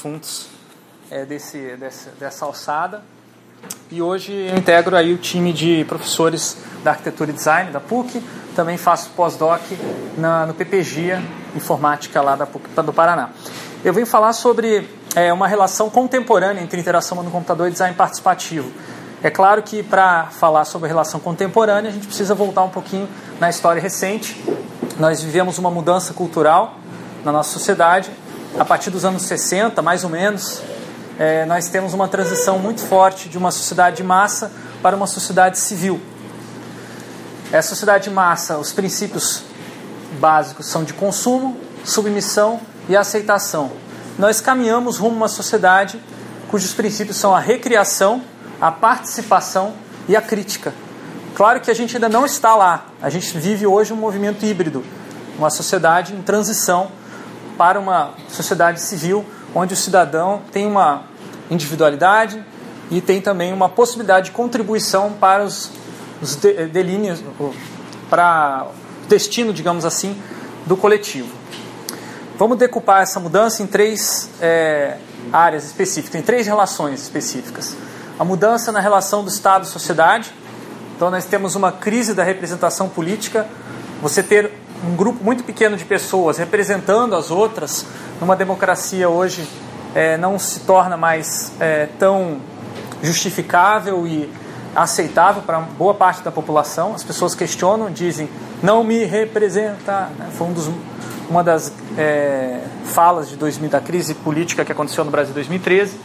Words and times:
assuntos 0.00 0.46
é, 1.10 1.26
desse, 1.26 1.76
dessa, 1.76 2.10
dessa 2.18 2.44
alçada. 2.46 3.02
E 3.90 4.00
hoje 4.00 4.32
eu 4.32 4.56
integro 4.56 4.96
aí 4.96 5.12
o 5.12 5.18
time 5.18 5.52
de 5.52 5.84
professores 5.84 6.56
da 6.82 6.92
arquitetura 6.92 7.30
e 7.30 7.34
design 7.34 7.70
da 7.70 7.80
PUC. 7.80 8.22
Também 8.56 8.78
faço 8.78 9.10
pós-doc 9.10 9.60
no 10.16 10.54
PPGIA, 10.54 11.22
informática 11.54 12.22
lá 12.22 12.34
da 12.34 12.46
PUC 12.46 12.66
do 12.82 12.92
Paraná. 12.94 13.28
Eu 13.84 13.92
venho 13.92 14.06
falar 14.06 14.32
sobre 14.32 14.88
é, 15.14 15.30
uma 15.32 15.46
relação 15.46 15.90
contemporânea 15.90 16.62
entre 16.62 16.80
interação 16.80 17.22
no 17.22 17.30
computador 17.30 17.68
e 17.68 17.70
design 17.70 17.94
participativo. 17.94 18.70
É 19.22 19.28
claro 19.28 19.62
que 19.62 19.82
para 19.82 20.28
falar 20.30 20.64
sobre 20.64 20.86
a 20.86 20.88
relação 20.88 21.20
contemporânea 21.20 21.90
a 21.90 21.92
gente 21.92 22.06
precisa 22.06 22.34
voltar 22.34 22.62
um 22.62 22.70
pouquinho 22.70 23.06
na 23.38 23.50
história 23.50 23.82
recente. 23.82 24.42
Nós 24.98 25.20
vivemos 25.22 25.58
uma 25.58 25.70
mudança 25.70 26.14
cultural 26.14 26.76
na 27.22 27.30
nossa 27.32 27.50
sociedade. 27.50 28.10
A 28.58 28.64
partir 28.64 28.90
dos 28.90 29.04
anos 29.04 29.22
60, 29.22 29.80
mais 29.80 30.02
ou 30.02 30.10
menos, 30.10 30.60
é, 31.18 31.46
nós 31.46 31.68
temos 31.68 31.94
uma 31.94 32.08
transição 32.08 32.58
muito 32.58 32.80
forte 32.80 33.28
de 33.28 33.38
uma 33.38 33.50
sociedade 33.50 33.98
de 33.98 34.02
massa 34.02 34.50
para 34.82 34.96
uma 34.96 35.06
sociedade 35.06 35.58
civil. 35.58 36.00
Essa 37.52 37.70
sociedade 37.70 38.04
de 38.04 38.10
massa, 38.10 38.58
os 38.58 38.72
princípios 38.72 39.42
básicos 40.18 40.66
são 40.66 40.82
de 40.82 40.92
consumo, 40.92 41.56
submissão 41.84 42.60
e 42.88 42.96
aceitação. 42.96 43.70
Nós 44.18 44.40
caminhamos 44.40 44.98
rumo 44.98 45.14
a 45.14 45.18
uma 45.18 45.28
sociedade 45.28 46.00
cujos 46.50 46.72
princípios 46.72 47.16
são 47.16 47.34
a 47.34 47.38
recriação, 47.38 48.22
a 48.60 48.72
participação 48.72 49.74
e 50.08 50.16
a 50.16 50.20
crítica. 50.20 50.74
Claro 51.36 51.60
que 51.60 51.70
a 51.70 51.74
gente 51.74 51.96
ainda 51.96 52.08
não 52.08 52.26
está 52.26 52.56
lá. 52.56 52.86
A 53.00 53.08
gente 53.08 53.38
vive 53.38 53.66
hoje 53.66 53.92
um 53.92 53.96
movimento 53.96 54.44
híbrido, 54.44 54.84
uma 55.38 55.48
sociedade 55.48 56.12
em 56.12 56.20
transição 56.22 56.90
para 57.60 57.78
uma 57.78 58.14
sociedade 58.30 58.80
civil 58.80 59.22
onde 59.54 59.74
o 59.74 59.76
cidadão 59.76 60.40
tem 60.50 60.66
uma 60.66 61.02
individualidade 61.50 62.42
e 62.90 63.02
tem 63.02 63.20
também 63.20 63.52
uma 63.52 63.68
possibilidade 63.68 64.30
de 64.30 64.32
contribuição 64.32 65.12
para 65.12 65.44
os, 65.44 65.70
os 66.22 66.36
delíneos, 66.36 67.22
para 68.08 68.66
o 68.66 69.08
destino, 69.08 69.52
digamos 69.52 69.84
assim, 69.84 70.16
do 70.64 70.74
coletivo. 70.74 71.28
Vamos 72.38 72.56
decupar 72.56 73.02
essa 73.02 73.20
mudança 73.20 73.62
em 73.62 73.66
três 73.66 74.30
é, 74.40 74.96
áreas 75.30 75.66
específicas, 75.66 76.18
em 76.18 76.24
três 76.24 76.46
relações 76.46 77.02
específicas. 77.02 77.76
A 78.18 78.24
mudança 78.24 78.72
na 78.72 78.80
relação 78.80 79.22
do 79.22 79.28
Estado 79.28 79.64
e 79.64 79.68
sociedade. 79.68 80.32
Então, 80.96 81.10
nós 81.10 81.26
temos 81.26 81.54
uma 81.56 81.72
crise 81.72 82.14
da 82.14 82.22
representação 82.22 82.88
política. 82.88 83.46
Você 84.00 84.22
ter 84.22 84.50
um 84.84 84.96
grupo 84.96 85.22
muito 85.22 85.44
pequeno 85.44 85.76
de 85.76 85.84
pessoas 85.84 86.38
representando 86.38 87.14
as 87.14 87.30
outras 87.30 87.84
numa 88.20 88.34
democracia 88.34 89.08
hoje 89.08 89.46
é, 89.94 90.16
não 90.16 90.38
se 90.38 90.60
torna 90.60 90.96
mais 90.96 91.52
é, 91.60 91.88
tão 91.98 92.38
justificável 93.02 94.06
e 94.06 94.30
aceitável 94.74 95.42
para 95.42 95.58
boa 95.60 95.94
parte 95.94 96.22
da 96.22 96.30
população. 96.30 96.94
As 96.94 97.02
pessoas 97.02 97.34
questionam, 97.34 97.90
dizem, 97.90 98.28
não 98.62 98.84
me 98.84 99.04
representa. 99.04 100.08
Né? 100.16 100.28
Foi 100.36 100.46
um 100.46 100.52
dos, 100.52 100.70
uma 101.28 101.42
das 101.42 101.72
é, 101.98 102.60
falas 102.84 103.28
de 103.28 103.36
2000, 103.36 103.70
da 103.70 103.80
crise 103.80 104.14
política 104.14 104.64
que 104.64 104.72
aconteceu 104.72 105.04
no 105.04 105.10
Brasil 105.10 105.32
em 105.32 105.34
2013. 105.34 105.98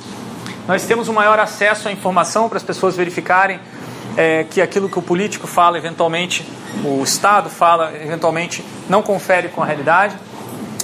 Nós 0.67 0.83
temos 0.85 1.07
um 1.07 1.13
maior 1.13 1.37
acesso 1.37 1.87
à 1.87 1.91
informação 1.91 2.49
para 2.49 2.57
as 2.57 2.63
pessoas 2.63 2.95
verificarem 2.95 3.59
é, 4.17 4.43
que 4.43 4.61
aquilo 4.61 4.89
que 4.89 4.97
o 4.97 5.01
político 5.01 5.47
fala, 5.47 5.77
eventualmente, 5.77 6.47
o 6.83 7.03
Estado 7.03 7.49
fala, 7.49 7.93
eventualmente, 7.95 8.63
não 8.89 9.01
confere 9.01 9.49
com 9.49 9.61
a 9.61 9.65
realidade. 9.65 10.15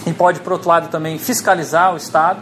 E 0.06 0.14
pode, 0.14 0.40
por 0.40 0.54
outro 0.54 0.68
lado, 0.68 0.88
também 0.90 1.18
fiscalizar 1.20 1.94
o 1.94 1.98
Estado. 1.98 2.40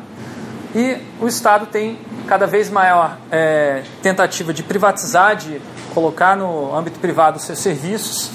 E 0.73 0.97
o 1.19 1.27
Estado 1.27 1.65
tem 1.65 1.99
cada 2.27 2.45
vez 2.45 2.69
maior 2.69 3.17
é, 3.31 3.83
tentativa 4.01 4.53
de 4.53 4.63
privatizar, 4.63 5.35
de 5.35 5.61
colocar 5.93 6.37
no 6.37 6.75
âmbito 6.75 6.99
privado 6.99 7.37
os 7.37 7.43
seus 7.43 7.59
serviços 7.59 8.29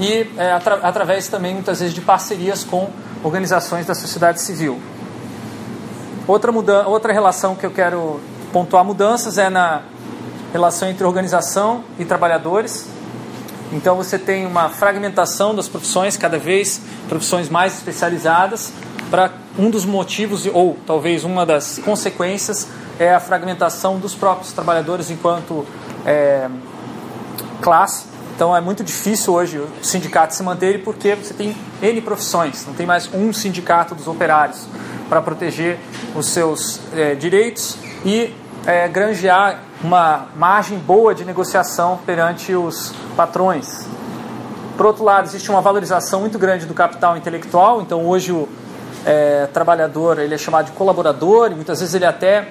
e 0.00 0.26
é, 0.36 0.52
atra 0.52 0.76
através 0.76 1.28
também 1.28 1.54
muitas 1.54 1.80
vezes 1.80 1.94
de 1.94 2.00
parcerias 2.00 2.64
com 2.64 2.90
organizações 3.22 3.86
da 3.86 3.94
sociedade 3.94 4.40
civil. 4.40 4.80
Outra, 6.26 6.50
outra 6.86 7.12
relação 7.12 7.54
que 7.54 7.66
eu 7.66 7.70
quero 7.70 8.20
pontuar 8.52 8.84
mudanças 8.84 9.36
é 9.36 9.50
na 9.50 9.82
relação 10.54 10.88
entre 10.88 11.04
organização 11.04 11.82
e 11.98 12.04
trabalhadores. 12.04 12.86
Então 13.72 13.96
você 13.96 14.16
tem 14.16 14.46
uma 14.46 14.68
fragmentação 14.68 15.52
das 15.52 15.68
profissões, 15.68 16.16
cada 16.16 16.38
vez 16.38 16.80
profissões 17.08 17.48
mais 17.48 17.74
especializadas, 17.74 18.72
para 19.10 19.32
um 19.58 19.68
dos 19.68 19.84
motivos, 19.84 20.46
ou 20.46 20.78
talvez 20.86 21.24
uma 21.24 21.44
das 21.44 21.78
consequências, 21.78 22.68
é 23.00 23.12
a 23.12 23.18
fragmentação 23.18 23.98
dos 23.98 24.14
próprios 24.14 24.52
trabalhadores 24.52 25.10
enquanto 25.10 25.66
é, 26.06 26.48
classe. 27.60 28.04
Então 28.36 28.56
é 28.56 28.60
muito 28.60 28.84
difícil 28.84 29.32
hoje 29.32 29.58
o 29.58 29.68
sindicato 29.82 30.36
se 30.36 30.42
manter 30.44 30.84
porque 30.84 31.16
você 31.16 31.34
tem 31.34 31.56
N 31.82 32.00
profissões, 32.00 32.64
não 32.64 32.74
tem 32.74 32.86
mais 32.86 33.12
um 33.12 33.32
sindicato 33.32 33.92
dos 33.92 34.06
operários 34.06 34.68
para 35.08 35.20
proteger 35.20 35.80
os 36.14 36.26
seus 36.26 36.78
é, 36.94 37.16
direitos 37.16 37.76
e 38.04 38.32
é, 38.66 38.88
granjear 38.88 39.60
uma 39.82 40.26
margem 40.36 40.78
boa 40.78 41.14
de 41.14 41.24
negociação 41.24 41.98
perante 42.06 42.54
os 42.54 42.92
patrões. 43.16 43.86
Por 44.76 44.86
outro 44.86 45.04
lado, 45.04 45.26
existe 45.26 45.50
uma 45.50 45.60
valorização 45.60 46.20
muito 46.20 46.38
grande 46.38 46.66
do 46.66 46.74
capital 46.74 47.16
intelectual, 47.16 47.80
então 47.80 48.04
hoje 48.06 48.32
o 48.32 48.48
é, 49.04 49.46
trabalhador 49.52 50.18
ele 50.18 50.34
é 50.34 50.38
chamado 50.38 50.66
de 50.66 50.72
colaborador 50.72 51.52
e 51.52 51.54
muitas 51.54 51.80
vezes 51.80 51.94
ele 51.94 52.06
até, 52.06 52.48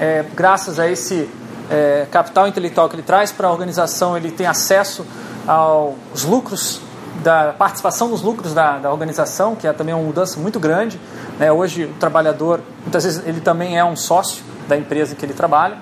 é, 0.00 0.24
graças 0.34 0.78
a 0.78 0.88
esse 0.88 1.28
é, 1.68 2.06
capital 2.10 2.46
intelectual 2.46 2.88
que 2.88 2.94
ele 2.94 3.02
traz 3.02 3.32
para 3.32 3.48
a 3.48 3.50
organização, 3.50 4.16
ele 4.16 4.30
tem 4.30 4.46
acesso 4.46 5.04
aos 5.46 6.24
lucros 6.24 6.80
da 7.22 7.52
participação 7.52 8.08
nos 8.08 8.22
lucros 8.22 8.54
da, 8.54 8.78
da 8.78 8.92
organização, 8.92 9.56
que 9.56 9.66
é 9.66 9.72
também 9.72 9.94
uma 9.94 10.04
mudança 10.04 10.38
muito 10.38 10.60
grande. 10.60 11.00
Né? 11.38 11.50
Hoje 11.50 11.84
o 11.84 11.94
trabalhador, 11.94 12.60
muitas 12.82 13.04
vezes 13.04 13.26
ele 13.26 13.40
também 13.40 13.76
é 13.76 13.84
um 13.84 13.96
sócio 13.96 14.44
da 14.68 14.76
empresa 14.76 15.12
em 15.12 15.16
que 15.16 15.24
ele 15.24 15.34
trabalha. 15.34 15.78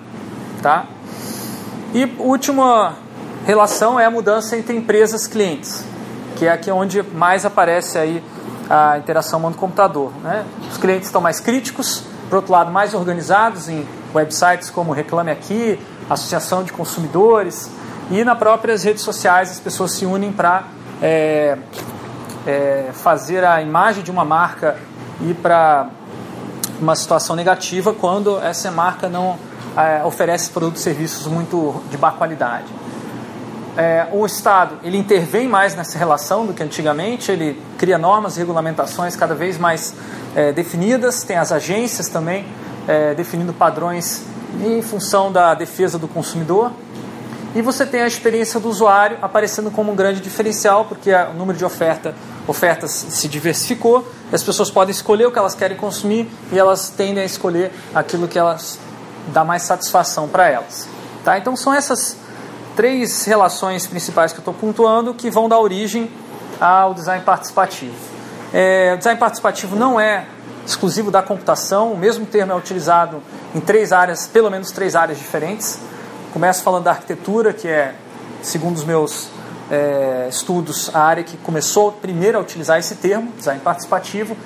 Tá? 0.62 0.86
E 1.92 2.04
última 2.18 2.94
relação 3.46 4.00
é 4.00 4.04
a 4.04 4.10
mudança 4.10 4.56
entre 4.56 4.76
empresas 4.76 5.26
e 5.26 5.30
clientes, 5.30 5.84
que 6.36 6.46
é 6.46 6.52
aqui 6.52 6.70
onde 6.70 7.02
mais 7.02 7.44
aparece 7.44 7.98
aí 7.98 8.22
a 8.68 8.98
interação 8.98 9.38
humano-computador. 9.38 10.12
Né? 10.22 10.44
Os 10.70 10.78
clientes 10.78 11.08
estão 11.08 11.20
mais 11.20 11.40
críticos, 11.40 12.02
por 12.28 12.36
outro 12.36 12.52
lado, 12.52 12.72
mais 12.72 12.94
organizados 12.94 13.68
em 13.68 13.86
websites 14.14 14.70
como 14.70 14.92
Reclame 14.92 15.30
Aqui, 15.30 15.78
Associação 16.08 16.64
de 16.64 16.72
Consumidores, 16.72 17.70
e 18.10 18.24
nas 18.24 18.38
próprias 18.38 18.82
redes 18.82 19.02
sociais 19.02 19.50
as 19.50 19.60
pessoas 19.60 19.92
se 19.92 20.04
unem 20.06 20.32
para 20.32 20.64
é, 21.02 21.56
é, 22.46 22.90
fazer 22.92 23.44
a 23.44 23.60
imagem 23.62 24.02
de 24.02 24.10
uma 24.10 24.24
marca 24.24 24.76
ir 25.20 25.34
para 25.34 25.88
uma 26.80 26.96
situação 26.96 27.36
negativa 27.36 27.92
quando 27.92 28.38
essa 28.38 28.70
marca 28.70 29.08
não 29.08 29.38
é, 29.76 30.04
oferece 30.04 30.50
produtos 30.50 30.80
e 30.80 30.84
serviços 30.84 31.26
muito 31.26 31.82
de 31.90 31.96
boa 31.96 32.12
qualidade 32.12 32.66
é, 33.76 34.06
o 34.12 34.24
Estado 34.24 34.78
ele 34.84 34.96
intervém 34.96 35.48
mais 35.48 35.74
nessa 35.74 35.98
relação 35.98 36.46
do 36.46 36.54
que 36.54 36.62
antigamente, 36.62 37.32
ele 37.32 37.60
cria 37.76 37.98
normas 37.98 38.36
e 38.36 38.38
regulamentações 38.38 39.16
cada 39.16 39.34
vez 39.34 39.58
mais 39.58 39.94
é, 40.34 40.52
definidas, 40.52 41.24
tem 41.24 41.36
as 41.36 41.50
agências 41.50 42.08
também 42.08 42.46
é, 42.86 43.14
definindo 43.14 43.52
padrões 43.52 44.22
em 44.64 44.80
função 44.80 45.32
da 45.32 45.54
defesa 45.54 45.98
do 45.98 46.06
consumidor. 46.06 46.70
E 47.54 47.62
você 47.62 47.86
tem 47.86 48.02
a 48.02 48.06
experiência 48.06 48.58
do 48.58 48.68
usuário 48.68 49.16
aparecendo 49.22 49.70
como 49.70 49.92
um 49.92 49.94
grande 49.94 50.20
diferencial, 50.20 50.86
porque 50.86 51.12
o 51.12 51.34
número 51.34 51.56
de 51.56 51.64
oferta, 51.64 52.12
ofertas 52.48 52.90
se 52.90 53.28
diversificou, 53.28 54.06
as 54.32 54.42
pessoas 54.42 54.70
podem 54.70 54.90
escolher 54.90 55.26
o 55.26 55.30
que 55.30 55.38
elas 55.38 55.54
querem 55.54 55.76
consumir 55.76 56.28
e 56.50 56.58
elas 56.58 56.88
tendem 56.88 57.22
a 57.22 57.26
escolher 57.26 57.72
aquilo 57.94 58.26
que 58.26 58.38
elas 58.38 58.78
dá 59.32 59.44
mais 59.44 59.62
satisfação 59.62 60.28
para 60.28 60.48
elas. 60.48 60.88
Tá? 61.24 61.38
Então 61.38 61.56
são 61.56 61.72
essas 61.72 62.16
três 62.74 63.24
relações 63.24 63.86
principais 63.86 64.32
que 64.32 64.38
eu 64.38 64.42
estou 64.42 64.54
pontuando 64.54 65.14
que 65.14 65.30
vão 65.30 65.48
dar 65.48 65.60
origem 65.60 66.10
ao 66.60 66.92
design 66.92 67.24
participativo. 67.24 67.94
É, 68.52 68.92
o 68.94 68.98
design 68.98 69.18
participativo 69.18 69.76
não 69.76 70.00
é 70.00 70.26
exclusivo 70.66 71.10
da 71.10 71.22
computação, 71.22 71.92
o 71.92 71.96
mesmo 71.96 72.26
termo 72.26 72.52
é 72.52 72.56
utilizado 72.56 73.22
em 73.54 73.60
três 73.60 73.92
áreas, 73.92 74.26
pelo 74.26 74.50
menos 74.50 74.72
três 74.72 74.96
áreas 74.96 75.18
diferentes. 75.18 75.78
Começo 76.34 76.64
falando 76.64 76.82
da 76.82 76.90
arquitetura, 76.90 77.52
que 77.52 77.68
é, 77.68 77.94
segundo 78.42 78.74
os 78.74 78.82
meus 78.82 79.28
é, 79.70 80.26
estudos, 80.28 80.90
a 80.92 80.98
área 80.98 81.22
que 81.22 81.36
começou 81.36 81.92
primeiro 81.92 82.36
a 82.36 82.40
utilizar 82.40 82.76
esse 82.76 82.96
termo, 82.96 83.30
design 83.38 83.60
participativo, 83.60 84.36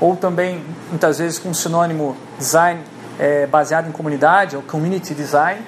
ou 0.00 0.16
também 0.16 0.64
muitas 0.88 1.18
vezes 1.18 1.38
com 1.38 1.50
o 1.50 1.54
sinônimo 1.54 2.16
design 2.36 2.82
é, 3.16 3.46
baseado 3.46 3.88
em 3.88 3.92
comunidade, 3.92 4.56
ou 4.56 4.62
community 4.62 5.14
design. 5.14 5.62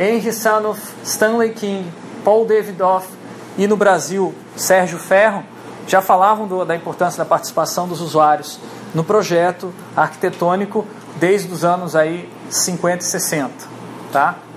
Henry 0.00 0.32
Sanoff, 0.32 0.80
Stanley 1.04 1.52
King, 1.52 1.92
Paul 2.24 2.46
Davidoff 2.46 3.06
e 3.58 3.66
no 3.66 3.76
Brasil 3.76 4.34
Sérgio 4.56 4.98
Ferro 4.98 5.44
já 5.86 6.00
falavam 6.00 6.48
do, 6.48 6.64
da 6.64 6.74
importância 6.74 7.18
da 7.18 7.28
participação 7.28 7.86
dos 7.86 8.00
usuários 8.00 8.58
no 8.94 9.04
projeto 9.04 9.70
arquitetônico 9.94 10.86
desde 11.16 11.52
os 11.52 11.62
anos 11.62 11.94
aí 11.94 12.26
50 12.48 13.04
e 13.04 13.06
60, 13.06 13.52
tá? 14.10 14.47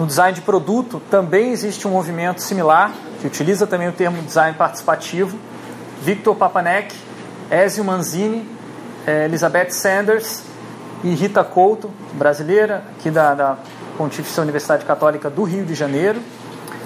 No 0.00 0.06
design 0.06 0.32
de 0.32 0.40
produto 0.40 0.98
também 1.10 1.52
existe 1.52 1.86
um 1.86 1.90
movimento 1.90 2.40
similar, 2.40 2.90
que 3.20 3.26
utiliza 3.26 3.66
também 3.66 3.86
o 3.86 3.92
termo 3.92 4.22
design 4.22 4.56
participativo. 4.56 5.38
Victor 6.00 6.34
Papanek, 6.34 6.96
Ezio 7.50 7.84
Manzini, 7.84 8.48
eh, 9.06 9.26
Elizabeth 9.26 9.72
Sanders 9.72 10.42
e 11.04 11.10
Rita 11.10 11.44
Couto, 11.44 11.90
brasileira, 12.14 12.82
aqui 12.96 13.10
da, 13.10 13.34
da 13.34 13.58
Universidade 14.38 14.86
Católica 14.86 15.28
do 15.28 15.42
Rio 15.42 15.66
de 15.66 15.74
Janeiro. 15.74 16.18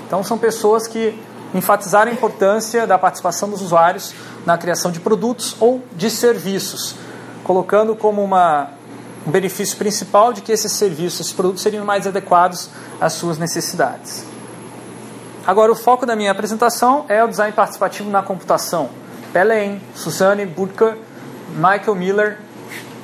Então 0.05 0.25
são 0.25 0.37
pessoas 0.37 0.89
que 0.89 1.17
enfatizaram 1.55 2.11
a 2.11 2.15
importância 2.15 2.85
da 2.85 2.99
participação 2.99 3.49
dos 3.49 3.63
usuários 3.63 4.13
na 4.45 4.59
criação 4.59 4.91
de 4.91 4.99
produtos 4.99 5.55
ou 5.61 5.85
de 5.93 6.11
serviços, 6.11 6.97
colocando 7.45 7.95
como 7.95 8.25
uma, 8.25 8.71
um 9.27 9.31
benefício 9.31 9.77
principal 9.77 10.33
de 10.33 10.43
que 10.43 10.53
esses 10.53 10.73
serviços, 10.73 11.21
esses 11.21 11.33
produtos 11.33 11.63
seriam 11.63 11.85
mais 11.85 12.07
adequados 12.07 12.69
às 13.01 13.15
suas 13.15 13.39
necessidades. 13.39 14.25
Agora, 15.47 15.73
o 15.73 15.75
foco 15.75 16.07
da 16.07 16.17
minha 16.17 16.31
apresentação 16.31 17.05
é 17.09 17.23
o 17.23 17.29
design 17.29 17.53
participativo 17.53 18.11
na 18.11 18.23
computação. 18.23 18.89
Pelen, 19.33 19.81
Suzanne 19.95 20.47
Burker, 20.47 20.97
Michael 21.57 21.95
Miller, 21.95 22.39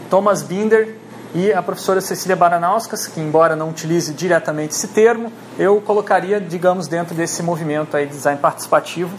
Thomas 0.08 0.42
Binder 0.42 0.96
e 1.34 1.52
a 1.52 1.62
professora 1.62 2.00
Cecília 2.00 2.36
Baranauskas, 2.36 3.06
que 3.06 3.20
embora 3.20 3.54
não 3.54 3.70
utilize 3.70 4.12
diretamente 4.12 4.74
esse 4.74 4.88
termo, 4.88 5.32
eu 5.58 5.80
colocaria, 5.80 6.40
digamos, 6.40 6.88
dentro 6.88 7.14
desse 7.14 7.42
movimento 7.42 7.96
aí 7.96 8.06
de 8.06 8.12
design 8.12 8.40
participativo, 8.40 9.10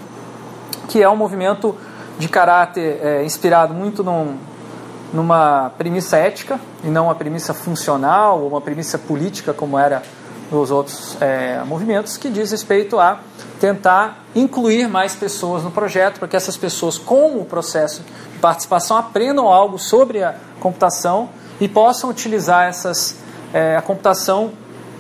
que 0.88 1.01
é 1.01 1.09
um 1.09 1.15
movimento 1.15 1.75
de 2.18 2.27
caráter 2.27 3.00
é, 3.01 3.24
inspirado 3.24 3.74
muito 3.74 4.04
num, 4.04 4.38
numa 5.13 5.72
premissa 5.78 6.18
ética 6.18 6.60
e 6.84 6.88
não 6.88 7.06
uma 7.06 7.16
premissa 7.16 7.54
funcional 7.54 8.42
ou 8.42 8.48
uma 8.48 8.62
premissa 8.62 8.98
política 8.98 9.54
como 9.54 9.78
era 9.78 10.02
nos 10.52 10.69
outros 10.69 11.18
é, 11.22 11.63
movimentos, 11.66 12.18
que 12.18 12.30
diz 12.30 12.52
respeito 12.52 13.00
a 13.00 13.19
tentar 13.60 14.25
incluir 14.36 14.88
mais 14.88 15.16
pessoas 15.16 15.63
no 15.63 15.72
projeto 15.72 16.19
para 16.19 16.28
que 16.28 16.36
essas 16.36 16.58
pessoas, 16.58 16.98
com 16.98 17.38
o 17.38 17.46
processo 17.46 18.04
de 18.34 18.40
participação, 18.40 18.98
aprendam 18.98 19.48
algo 19.48 19.80
sobre 19.80 20.24
a 20.24 20.36
computação 20.60 21.30
e 21.60 21.68
possam 21.68 22.10
utilizar 22.10 22.68
essas, 22.68 23.18
é, 23.54 23.78
a 23.78 23.81
computação 23.81 24.52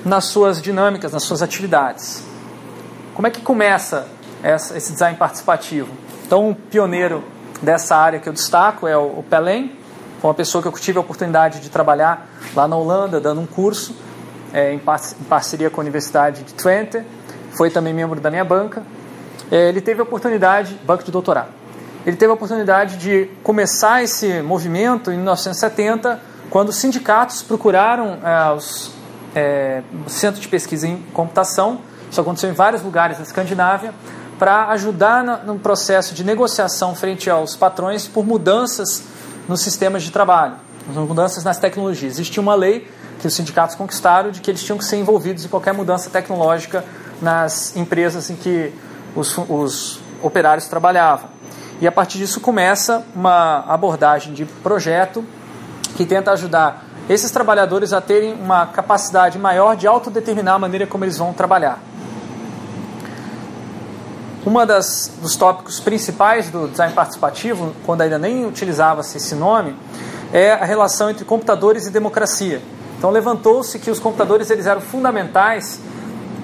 nas 0.05 0.25
suas 0.25 0.61
dinâmicas, 0.61 1.11
nas 1.11 1.23
suas 1.23 1.41
atividades. 1.41 2.23
Como 3.13 3.27
é 3.27 3.31
que 3.31 3.41
começa 3.41 4.07
essa, 4.41 4.77
esse 4.77 4.93
design 4.93 5.17
participativo? 5.17 5.89
Então, 6.25 6.49
um 6.49 6.53
pioneiro 6.53 7.23
dessa 7.61 7.95
área 7.95 8.19
que 8.19 8.29
eu 8.29 8.33
destaco 8.33 8.87
é 8.87 8.97
o, 8.97 9.19
o 9.19 9.25
Pelém, 9.29 9.75
foi 10.21 10.29
uma 10.29 10.35
pessoa 10.35 10.61
que 10.61 10.67
eu 10.67 10.71
tive 10.73 10.99
a 10.99 11.01
oportunidade 11.01 11.59
de 11.59 11.69
trabalhar 11.69 12.29
lá 12.55 12.67
na 12.67 12.75
Holanda, 12.75 13.19
dando 13.19 13.41
um 13.41 13.47
curso 13.47 13.95
é, 14.53 14.71
em, 14.71 14.77
par 14.77 15.01
em, 15.19 15.23
parceria 15.23 15.67
com 15.67 15.81
a 15.81 15.83
Universidade 15.83 16.43
de 16.43 16.53
Twente, 16.53 17.01
foi 17.53 17.71
também 17.71 17.91
membro 17.91 18.21
da 18.21 18.29
minha 18.29 18.45
banca. 18.45 18.83
É, 19.49 19.67
ele 19.67 19.81
teve 19.81 19.99
a 19.99 20.03
oportunidade, 20.03 20.79
banco 20.85 21.03
de 21.03 21.11
doutorado, 21.11 21.49
ele 22.05 22.15
teve 22.15 22.29
a 22.29 22.35
oportunidade 22.35 22.97
de 22.97 23.31
começar 23.41 24.03
esse 24.03 24.43
movimento 24.43 25.11
em 25.11 25.15
1970 25.15 26.19
quando 26.51 26.69
os 26.69 26.75
sindicatos 26.75 27.41
procuraram 27.41 28.19
é, 28.23 28.53
os 28.53 28.91
é, 29.33 29.81
centros 30.05 30.43
de 30.43 30.47
pesquisa 30.47 30.87
em 30.87 30.97
computação, 31.13 31.81
isso 32.11 32.21
aconteceu 32.21 32.51
em 32.51 32.53
vários 32.53 32.83
lugares 32.83 33.17
na 33.17 33.23
Escandinávia, 33.23 33.91
para 34.37 34.67
ajudar 34.69 35.23
no 35.45 35.57
processo 35.57 36.13
de 36.13 36.23
negociação 36.23 36.93
frente 36.93 37.27
aos 37.27 37.55
patrões 37.55 38.07
por 38.07 38.23
mudanças 38.23 39.03
nos 39.47 39.61
sistemas 39.61 40.03
de 40.03 40.11
trabalho, 40.11 40.55
mudanças 40.87 41.43
nas 41.43 41.57
tecnologias. 41.57 42.13
Existia 42.13 42.41
uma 42.41 42.55
lei 42.55 42.87
que 43.19 43.27
os 43.27 43.33
sindicatos 43.33 43.75
conquistaram 43.75 44.31
de 44.31 44.41
que 44.41 44.49
eles 44.49 44.63
tinham 44.63 44.77
que 44.77 44.85
ser 44.85 44.97
envolvidos 44.97 45.45
em 45.45 45.47
qualquer 45.47 45.73
mudança 45.73 46.09
tecnológica 46.09 46.83
nas 47.21 47.75
empresas 47.75 48.29
em 48.29 48.35
que 48.35 48.73
os, 49.15 49.37
os 49.37 49.99
operários 50.23 50.67
trabalhavam. 50.67 51.29
E 51.79 51.87
a 51.87 51.91
partir 51.91 52.17
disso 52.17 52.39
começa 52.39 53.03
uma 53.15 53.63
abordagem 53.67 54.33
de 54.33 54.45
projeto 54.45 55.23
que 55.95 56.05
tenta 56.05 56.31
ajudar 56.31 56.85
esses 57.09 57.31
trabalhadores 57.31 57.93
a 57.93 57.99
terem 57.99 58.33
uma 58.33 58.67
capacidade 58.67 59.37
maior 59.37 59.75
de 59.75 59.87
autodeterminar 59.87 60.55
a 60.55 60.59
maneira 60.59 60.87
como 60.87 61.03
eles 61.03 61.17
vão 61.17 61.33
trabalhar. 61.33 61.79
Uma 64.45 64.65
das 64.65 65.11
dos 65.21 65.35
tópicos 65.35 65.79
principais 65.79 66.49
do 66.49 66.67
design 66.67 66.93
participativo, 66.93 67.73
quando 67.85 68.01
ainda 68.01 68.17
nem 68.17 68.45
utilizava-se 68.45 69.17
esse 69.17 69.35
nome, 69.35 69.75
é 70.33 70.53
a 70.53 70.65
relação 70.65 71.09
entre 71.09 71.23
computadores 71.25 71.85
e 71.85 71.91
democracia. 71.91 72.61
Então 72.97 73.09
levantou-se 73.09 73.77
que 73.79 73.91
os 73.91 73.99
computadores 73.99 74.49
eles 74.49 74.65
eram 74.65 74.81
fundamentais 74.81 75.79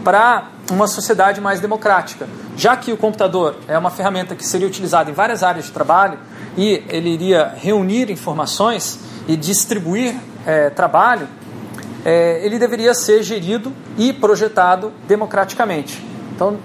para 0.03 0.49
uma 0.71 0.87
sociedade 0.87 1.41
mais 1.41 1.59
democrática. 1.59 2.27
Já 2.55 2.75
que 2.77 2.91
o 2.91 2.97
computador 2.97 3.55
é 3.67 3.77
uma 3.77 3.89
ferramenta 3.89 4.35
que 4.35 4.45
seria 4.45 4.67
utilizada 4.67 5.09
em 5.09 5.13
várias 5.13 5.43
áreas 5.43 5.65
de 5.65 5.71
trabalho 5.71 6.19
e 6.55 6.83
ele 6.89 7.09
iria 7.09 7.53
reunir 7.57 8.11
informações, 8.11 8.99
e 9.27 9.35
distribuir 9.35 10.15
é, 10.45 10.69
trabalho, 10.69 11.27
é, 12.05 12.43
ele 12.45 12.57
deveria 12.57 12.93
ser 12.93 13.21
gerido 13.21 13.73
e 13.97 14.13
projetado 14.13 14.93
democraticamente. 15.07 16.01
Então, 16.33 16.57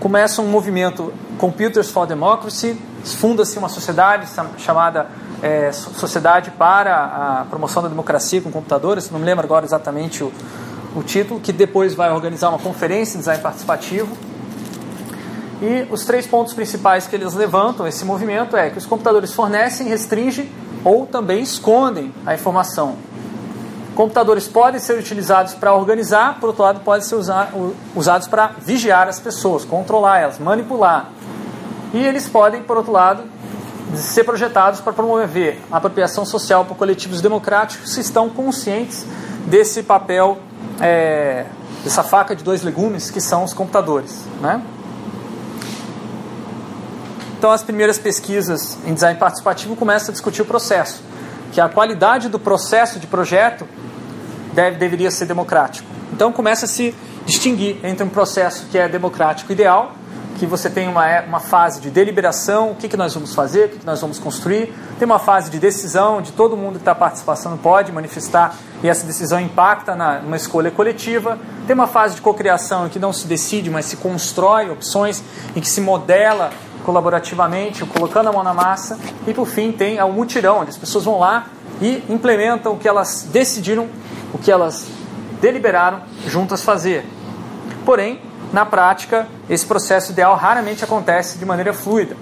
começa 0.00 0.40
um 0.40 0.48
movimento 0.48 1.12
Computers 1.38 1.90
for 1.90 2.06
Democracy, 2.06 2.80
funda-se 3.04 3.58
uma 3.58 3.68
sociedade 3.68 4.28
chamada 4.58 5.08
é, 5.42 5.70
Sociedade 5.72 6.50
para 6.50 6.96
a 7.40 7.46
Promoção 7.48 7.82
da 7.82 7.88
Democracia 7.88 8.40
com 8.40 8.50
Computadores, 8.50 9.10
não 9.10 9.18
me 9.18 9.24
lembro 9.24 9.44
agora 9.44 9.64
exatamente 9.64 10.22
o, 10.24 10.32
o 10.96 11.02
título, 11.02 11.40
que 11.40 11.52
depois 11.52 11.94
vai 11.94 12.10
organizar 12.10 12.48
uma 12.48 12.58
conferência 12.58 13.16
em 13.16 13.20
design 13.20 13.42
participativo. 13.42 14.16
E 15.60 15.86
os 15.90 16.04
três 16.04 16.26
pontos 16.26 16.54
principais 16.54 17.06
que 17.06 17.16
eles 17.16 17.34
levantam, 17.34 17.86
esse 17.86 18.04
movimento, 18.04 18.56
é 18.56 18.70
que 18.70 18.78
os 18.78 18.86
computadores 18.86 19.32
fornecem, 19.32 19.88
restringem 19.88 20.50
ou 20.84 21.06
também 21.06 21.42
escondem 21.42 22.14
a 22.24 22.34
informação. 22.34 22.96
Computadores 23.98 24.46
podem 24.46 24.78
ser 24.78 24.96
utilizados 24.96 25.54
para 25.54 25.74
organizar, 25.74 26.38
por 26.38 26.50
outro 26.50 26.62
lado, 26.62 26.78
podem 26.84 27.02
ser 27.04 27.16
usar, 27.16 27.52
usados 27.96 28.28
para 28.28 28.52
vigiar 28.64 29.08
as 29.08 29.18
pessoas, 29.18 29.64
controlar 29.64 30.20
elas, 30.20 30.38
manipular. 30.38 31.10
E 31.92 31.98
eles 32.06 32.28
podem, 32.28 32.62
por 32.62 32.76
outro 32.76 32.92
lado, 32.92 33.24
ser 33.96 34.22
projetados 34.22 34.80
para 34.80 34.92
promover 34.92 35.60
a 35.68 35.78
apropriação 35.78 36.24
social 36.24 36.64
por 36.64 36.76
coletivos 36.76 37.20
democráticos 37.20 37.96
que 37.96 38.00
estão 38.00 38.28
conscientes 38.30 39.04
desse 39.46 39.82
papel, 39.82 40.38
é, 40.80 41.46
dessa 41.82 42.04
faca 42.04 42.36
de 42.36 42.44
dois 42.44 42.62
legumes 42.62 43.10
que 43.10 43.20
são 43.20 43.42
os 43.42 43.52
computadores. 43.52 44.24
Né? 44.40 44.62
Então, 47.36 47.50
as 47.50 47.64
primeiras 47.64 47.98
pesquisas 47.98 48.78
em 48.86 48.94
design 48.94 49.18
participativo 49.18 49.74
começam 49.74 50.10
a 50.10 50.12
discutir 50.12 50.42
o 50.42 50.44
processo, 50.44 51.02
que 51.50 51.60
a 51.60 51.68
qualidade 51.68 52.28
do 52.28 52.38
processo 52.38 53.00
de 53.00 53.08
projeto 53.08 53.66
deve, 54.58 54.76
deveria 54.76 55.10
ser 55.10 55.26
democrático. 55.26 55.88
Então, 56.12 56.32
começa 56.32 56.64
a 56.64 56.68
se 56.68 56.92
distinguir 57.24 57.78
entre 57.84 58.02
um 58.02 58.08
processo 58.08 58.66
que 58.66 58.76
é 58.76 58.88
democrático 58.88 59.52
ideal, 59.52 59.92
que 60.36 60.46
você 60.46 60.68
tem 60.68 60.88
uma, 60.88 61.20
uma 61.22 61.40
fase 61.40 61.80
de 61.80 61.90
deliberação, 61.90 62.72
o 62.72 62.74
que, 62.74 62.88
que 62.88 62.96
nós 62.96 63.14
vamos 63.14 63.34
fazer, 63.34 63.66
o 63.66 63.68
que, 63.68 63.78
que 63.78 63.86
nós 63.86 64.00
vamos 64.00 64.18
construir, 64.18 64.72
tem 64.98 65.06
uma 65.06 65.18
fase 65.20 65.48
de 65.48 65.60
decisão, 65.60 66.20
de 66.20 66.32
todo 66.32 66.56
mundo 66.56 66.74
que 66.74 66.78
está 66.80 66.94
participando 66.94 67.58
pode 67.60 67.92
manifestar 67.92 68.56
e 68.82 68.88
essa 68.88 69.06
decisão 69.06 69.40
impacta 69.40 69.94
na, 69.94 70.20
numa 70.20 70.36
escolha 70.36 70.70
coletiva, 70.70 71.38
tem 71.66 71.74
uma 71.74 71.86
fase 71.86 72.16
de 72.16 72.20
cocriação 72.20 72.86
em 72.86 72.88
que 72.88 72.98
não 72.98 73.12
se 73.12 73.26
decide, 73.26 73.70
mas 73.70 73.84
se 73.84 73.96
constrói 73.96 74.70
opções, 74.70 75.22
em 75.54 75.60
que 75.60 75.68
se 75.68 75.80
modela 75.80 76.50
colaborativamente, 76.84 77.84
colocando 77.84 78.28
a 78.28 78.32
mão 78.32 78.42
na 78.42 78.54
massa, 78.54 78.98
e 79.26 79.34
por 79.34 79.46
fim 79.46 79.70
tem 79.70 80.00
o 80.00 80.12
mutirão, 80.12 80.60
onde 80.60 80.70
as 80.70 80.76
pessoas 80.76 81.04
vão 81.04 81.18
lá 81.18 81.46
e 81.80 82.02
implementam 82.08 82.72
o 82.72 82.78
que 82.78 82.88
elas 82.88 83.28
decidiram, 83.30 83.88
o 84.32 84.38
que 84.38 84.50
elas 84.50 84.86
deliberaram 85.40 86.02
juntas 86.26 86.62
fazer. 86.62 87.04
Porém, 87.84 88.20
na 88.52 88.64
prática, 88.64 89.26
esse 89.48 89.66
processo 89.66 90.12
ideal 90.12 90.36
raramente 90.36 90.84
acontece 90.84 91.38
de 91.38 91.44
maneira 91.44 91.72
fluida. 91.72 92.16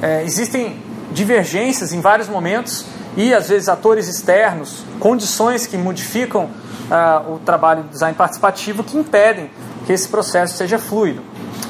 É, 0.00 0.22
existem 0.24 0.82
divergências 1.12 1.92
em 1.92 2.00
vários 2.00 2.28
momentos 2.28 2.84
e, 3.16 3.32
às 3.32 3.48
vezes, 3.48 3.68
atores 3.68 4.08
externos, 4.08 4.84
condições 5.00 5.66
que 5.66 5.76
modificam 5.76 6.50
ah, 6.90 7.22
o 7.26 7.38
trabalho 7.38 7.82
de 7.84 7.88
design 7.90 8.14
participativo 8.14 8.84
que 8.84 8.96
impedem 8.96 9.50
que 9.86 9.92
esse 9.92 10.08
processo 10.08 10.56
seja 10.56 10.78
fluido. 10.78 11.22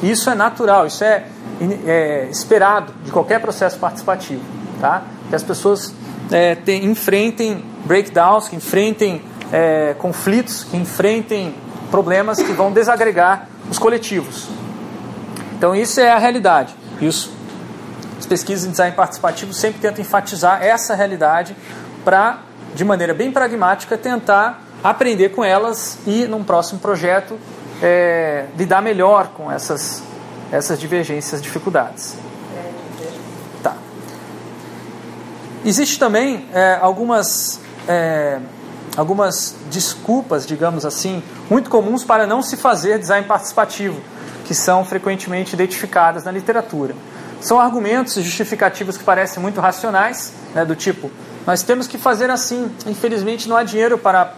Isso 0.03 0.29
é 0.29 0.35
natural, 0.35 0.87
isso 0.87 1.05
é 1.05 1.27
é, 1.87 2.29
esperado 2.31 2.93
de 3.05 3.11
qualquer 3.11 3.41
processo 3.41 3.79
participativo, 3.79 4.43
tá? 4.81 5.03
Que 5.29 5.35
as 5.35 5.43
pessoas 5.43 5.95
é, 6.31 6.55
tem, 6.55 6.85
enfrentem 6.85 7.65
breakdowns, 7.85 8.49
que 8.49 8.57
enfrentem 8.57 9.23
é, 9.53 9.95
conflitos, 9.99 10.65
que 10.65 10.77
enfrentem 10.77 11.55
problemas 11.91 12.39
que 12.39 12.53
vão 12.53 12.73
desagregar 12.73 13.49
os 13.71 13.79
coletivos. 13.79 14.49
Então 15.57 15.75
isso 15.75 16.01
é 16.01 16.11
a 16.11 16.19
realidade. 16.19 16.75
Isso 17.01 17.37
as 18.19 18.27
pesquisas 18.27 18.67
em 18.67 18.71
design 18.71 18.97
participativo 18.97 19.53
sempre 19.53 19.81
tentam 19.81 20.01
enfatizar 20.01 20.63
essa 20.63 20.95
realidade 20.95 21.55
para, 22.05 22.41
de 22.75 22.85
maneira 22.85 23.13
bem 23.15 23.31
pragmática, 23.31 23.97
tentar 23.97 24.63
aprender 24.83 25.31
com 25.31 25.45
elas 25.45 25.99
e, 26.07 26.27
num 26.27 26.43
próximo 26.43 26.81
projeto, 26.81 27.39
é, 27.83 28.47
lidar 28.57 28.81
melhor 28.81 29.29
com 29.29 29.51
essas, 29.51 30.03
essas 30.51 30.79
divergências, 30.79 31.43
dificuldades. 31.43 32.17
Tá. 33.63 33.77
Existe 35.65 35.99
também 35.99 36.49
é, 36.53 36.79
algumas, 36.81 37.61
é, 37.87 38.39
algumas 38.97 39.55
desculpas, 39.71 40.47
digamos 40.47 40.87
assim, 40.87 41.23
muito 41.51 41.69
comuns 41.69 42.03
para 42.03 42.27
não 42.27 42.43
se 42.43 42.57
fazer 42.57 42.99
design 42.99 43.27
participativo, 43.27 44.01
que 44.45 44.55
são 44.55 44.85
frequentemente 44.85 45.55
identificadas 45.55 46.25
na 46.25 46.31
literatura. 46.31 46.95
São 47.41 47.61
argumentos 47.61 48.17
e 48.17 48.23
justificativos 48.23 48.97
que 48.97 49.05
parecem 49.05 49.43
muito 49.43 49.61
racionais, 49.61 50.33
né, 50.55 50.65
do 50.65 50.75
tipo, 50.75 51.11
nós 51.47 51.63
temos 51.63 51.87
que 51.87 51.99
fazer 51.99 52.31
assim, 52.31 52.71
infelizmente 52.87 53.49
não 53.49 53.57
há 53.57 53.63
dinheiro 53.63 53.99
para 53.99 54.33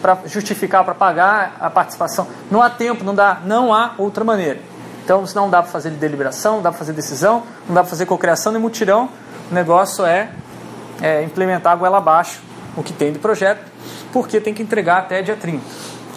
para 0.00 0.18
justificar, 0.24 0.82
para 0.82 0.94
pagar 0.94 1.56
a 1.60 1.68
participação. 1.68 2.26
Não 2.50 2.62
há 2.62 2.70
tempo, 2.70 3.04
não 3.04 3.14
dá, 3.14 3.38
não 3.44 3.70
há 3.70 3.92
outra 3.98 4.24
maneira. 4.24 4.58
Então, 5.04 5.26
se 5.26 5.36
não 5.36 5.50
dá 5.50 5.62
para 5.62 5.70
fazer 5.70 5.90
deliberação, 5.90 6.56
não 6.56 6.62
dá 6.62 6.70
para 6.70 6.78
fazer 6.78 6.94
decisão, 6.94 7.42
não 7.68 7.74
dá 7.74 7.82
para 7.82 7.90
fazer 7.90 8.06
cocriação 8.06 8.50
nem 8.50 8.60
mutirão, 8.60 9.10
o 9.50 9.54
negócio 9.54 10.06
é, 10.06 10.30
é 11.02 11.22
implementar 11.22 11.74
a 11.74 11.76
goela 11.76 11.98
abaixo 11.98 12.40
o 12.76 12.82
que 12.82 12.92
tem 12.92 13.12
de 13.12 13.18
projeto, 13.18 13.64
porque 14.12 14.40
tem 14.40 14.54
que 14.54 14.62
entregar 14.62 14.98
até 14.98 15.22
dia 15.22 15.36
30. 15.36 15.62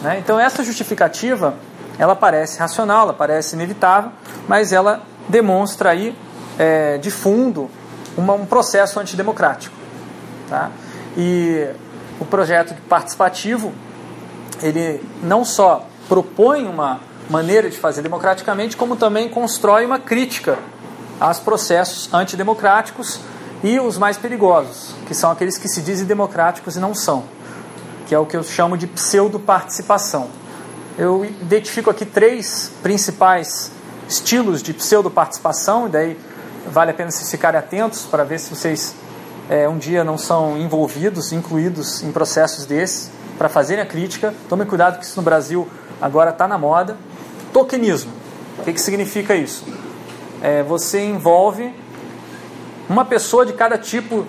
Né? 0.02 0.20
Então, 0.20 0.40
essa 0.40 0.64
justificativa, 0.64 1.56
ela 1.98 2.16
parece 2.16 2.60
racional, 2.60 3.04
ela 3.04 3.14
parece 3.14 3.56
inevitável, 3.56 4.12
mas 4.48 4.72
ela 4.72 5.02
demonstra 5.28 5.92
aí, 5.92 6.16
é, 6.58 6.98
de 6.98 7.10
fundo, 7.10 7.70
uma, 8.18 8.34
um 8.34 8.46
processo 8.46 9.00
antidemocrático. 9.00 9.76
Tá? 10.50 10.72
E 11.18 11.68
o 12.20 12.26
projeto 12.26 12.76
participativo, 12.88 13.74
ele 14.62 15.02
não 15.22 15.46
só 15.46 15.88
propõe 16.08 16.66
uma 16.66 17.00
maneira 17.30 17.70
de 17.70 17.78
fazer 17.78 18.02
democraticamente, 18.02 18.76
como 18.76 18.96
também 18.96 19.30
constrói 19.30 19.86
uma 19.86 20.00
crítica 20.00 20.58
aos 21.20 21.40
processos 21.40 22.14
antidemocráticos 22.14 23.20
e 23.64 23.80
os 23.80 23.98
mais 23.98 24.18
perigosos, 24.18 24.94
que 25.08 25.16
são 25.16 25.32
aqueles 25.32 25.58
que 25.58 25.70
se 25.70 25.82
dizem 25.82 26.06
democráticos 26.06 26.76
e 26.76 26.80
não 26.80 26.94
são, 26.94 27.24
que 28.06 28.14
é 28.14 28.20
o 28.20 28.26
que 28.26 28.36
eu 28.36 28.44
chamo 28.44 28.78
de 28.78 28.86
pseudo-participação. 28.86 30.28
Eu 30.98 31.24
identifico 31.26 31.90
aqui 31.90 32.06
três 32.06 32.70
principais 32.84 33.72
estilos 34.08 34.62
de 34.62 34.74
pseudo-participação, 34.74 35.88
e 35.88 35.90
daí 35.90 36.20
vale 36.68 36.92
a 36.92 36.94
pena 36.94 37.10
vocês 37.10 37.32
ficarem 37.32 37.58
atentos 37.58 38.04
para 38.04 38.24
ver 38.24 38.40
se 38.40 38.54
vocês 38.54 38.94
é, 39.50 39.68
um 39.68 39.78
dia 39.78 40.04
não 40.04 40.18
são 40.18 40.58
envolvidos, 40.58 41.32
incluídos 41.32 42.04
em 42.04 42.12
processos 42.12 42.66
desses, 42.66 43.10
para 43.38 43.50
fazerem 43.50 43.84
a 43.84 43.88
crítica. 43.88 44.34
Tome 44.48 44.66
cuidado 44.66 45.00
que 45.00 45.06
isso 45.06 45.18
no 45.18 45.24
Brasil 45.24 45.68
agora 46.02 46.32
está 46.32 46.48
na 46.48 46.58
moda. 46.58 46.98
Tokenismo. 47.52 48.12
O 48.60 48.64
que, 48.64 48.74
que 48.74 48.82
significa 48.82 49.36
isso? 49.36 49.66
É, 50.42 50.64
você 50.64 51.04
envolve 51.04 51.74
uma 52.90 53.06
pessoa 53.06 53.46
de 53.46 53.54
cada 53.54 53.78
tipo 53.78 54.26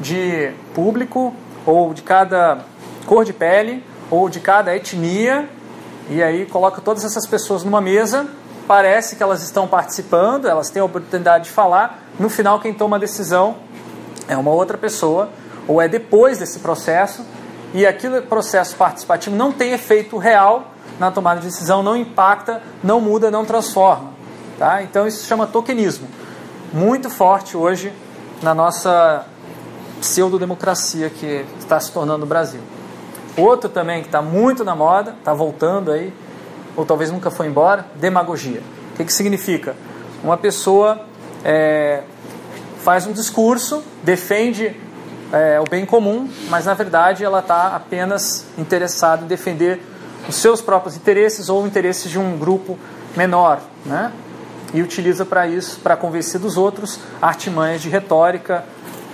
de 0.00 0.50
público, 0.74 1.34
ou 1.66 1.92
de 1.92 2.02
cada 2.02 2.60
cor 3.06 3.24
de 3.24 3.32
pele, 3.32 3.84
ou 4.10 4.28
de 4.28 4.40
cada 4.40 4.74
etnia, 4.74 5.48
e 6.08 6.22
aí 6.22 6.46
coloca 6.46 6.80
todas 6.80 7.04
essas 7.04 7.26
pessoas 7.26 7.64
numa 7.64 7.80
mesa, 7.80 8.26
parece 8.66 9.16
que 9.16 9.22
elas 9.22 9.42
estão 9.42 9.66
participando, 9.66 10.46
elas 10.46 10.70
têm 10.70 10.80
a 10.80 10.84
oportunidade 10.84 11.44
de 11.44 11.50
falar, 11.50 12.02
no 12.18 12.28
final 12.28 12.60
quem 12.60 12.72
toma 12.72 12.96
a 12.96 12.98
decisão 12.98 13.56
é 14.26 14.36
uma 14.36 14.50
outra 14.50 14.78
pessoa, 14.78 15.30
ou 15.66 15.80
é 15.80 15.88
depois 15.88 16.38
desse 16.38 16.60
processo, 16.60 17.24
e 17.74 17.86
aquele 17.86 18.20
processo 18.22 18.76
participativo 18.76 19.36
não 19.36 19.52
tem 19.52 19.72
efeito 19.72 20.16
real 20.16 20.72
na 20.98 21.10
tomada 21.10 21.40
de 21.40 21.46
decisão, 21.46 21.82
não 21.82 21.96
impacta, 21.96 22.62
não 22.82 23.00
muda, 23.00 23.30
não 23.30 23.44
transforma. 23.44 24.10
Tá? 24.58 24.82
Então 24.82 25.06
isso 25.06 25.18
se 25.18 25.26
chama 25.26 25.46
tokenismo. 25.46 26.08
Muito 26.72 27.08
forte 27.08 27.56
hoje 27.56 27.90
na 28.42 28.54
nossa 28.54 29.24
pseudodemocracia 30.00 31.08
que 31.08 31.46
está 31.58 31.80
se 31.80 31.90
tornando 31.90 32.24
o 32.24 32.28
Brasil. 32.28 32.60
Outro 33.38 33.70
também 33.70 34.02
que 34.02 34.08
está 34.08 34.20
muito 34.20 34.64
na 34.64 34.76
moda, 34.76 35.14
está 35.18 35.32
voltando 35.32 35.90
aí, 35.90 36.12
ou 36.76 36.84
talvez 36.84 37.10
nunca 37.10 37.30
foi 37.30 37.46
embora, 37.46 37.86
demagogia. 37.94 38.62
O 38.92 38.96
que, 38.96 39.04
que 39.04 39.12
significa? 39.12 39.74
Uma 40.22 40.36
pessoa 40.36 41.00
é, 41.42 42.02
faz 42.80 43.06
um 43.06 43.12
discurso, 43.12 43.82
defende 44.02 44.76
é, 45.32 45.58
o 45.60 45.64
bem 45.64 45.86
comum, 45.86 46.28
mas 46.50 46.66
na 46.66 46.74
verdade 46.74 47.24
ela 47.24 47.38
está 47.38 47.74
apenas 47.74 48.44
interessada 48.58 49.24
em 49.24 49.26
defender 49.26 49.80
os 50.28 50.36
seus 50.36 50.60
próprios 50.60 50.96
interesses 50.96 51.48
ou 51.48 51.66
interesses 51.66 52.10
de 52.10 52.18
um 52.18 52.36
grupo 52.36 52.78
menor, 53.16 53.60
né? 53.86 54.12
E 54.72 54.82
utiliza 54.82 55.24
para 55.24 55.46
isso, 55.46 55.80
para 55.80 55.96
convencer 55.96 56.40
dos 56.40 56.56
outros, 56.56 57.00
artimanhas 57.22 57.80
de 57.80 57.88
retórica 57.88 58.64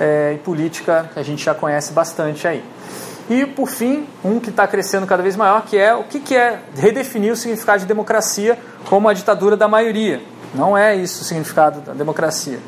é, 0.00 0.32
e 0.34 0.38
política 0.38 1.08
que 1.12 1.20
a 1.20 1.22
gente 1.22 1.44
já 1.44 1.54
conhece 1.54 1.92
bastante 1.92 2.46
aí. 2.48 2.64
E, 3.28 3.46
por 3.46 3.68
fim, 3.68 4.06
um 4.22 4.38
que 4.38 4.50
está 4.50 4.66
crescendo 4.66 5.06
cada 5.06 5.22
vez 5.22 5.34
maior, 5.34 5.64
que 5.64 5.78
é 5.78 5.94
o 5.94 6.04
que, 6.04 6.20
que 6.20 6.36
é 6.36 6.60
redefinir 6.76 7.32
o 7.32 7.36
significado 7.36 7.80
de 7.80 7.86
democracia 7.86 8.58
como 8.84 9.08
a 9.08 9.14
ditadura 9.14 9.56
da 9.56 9.66
maioria. 9.66 10.20
Não 10.54 10.76
é 10.76 10.94
isso 10.94 11.22
o 11.22 11.24
significado 11.24 11.80
da 11.80 11.94
democracia. 11.94 12.58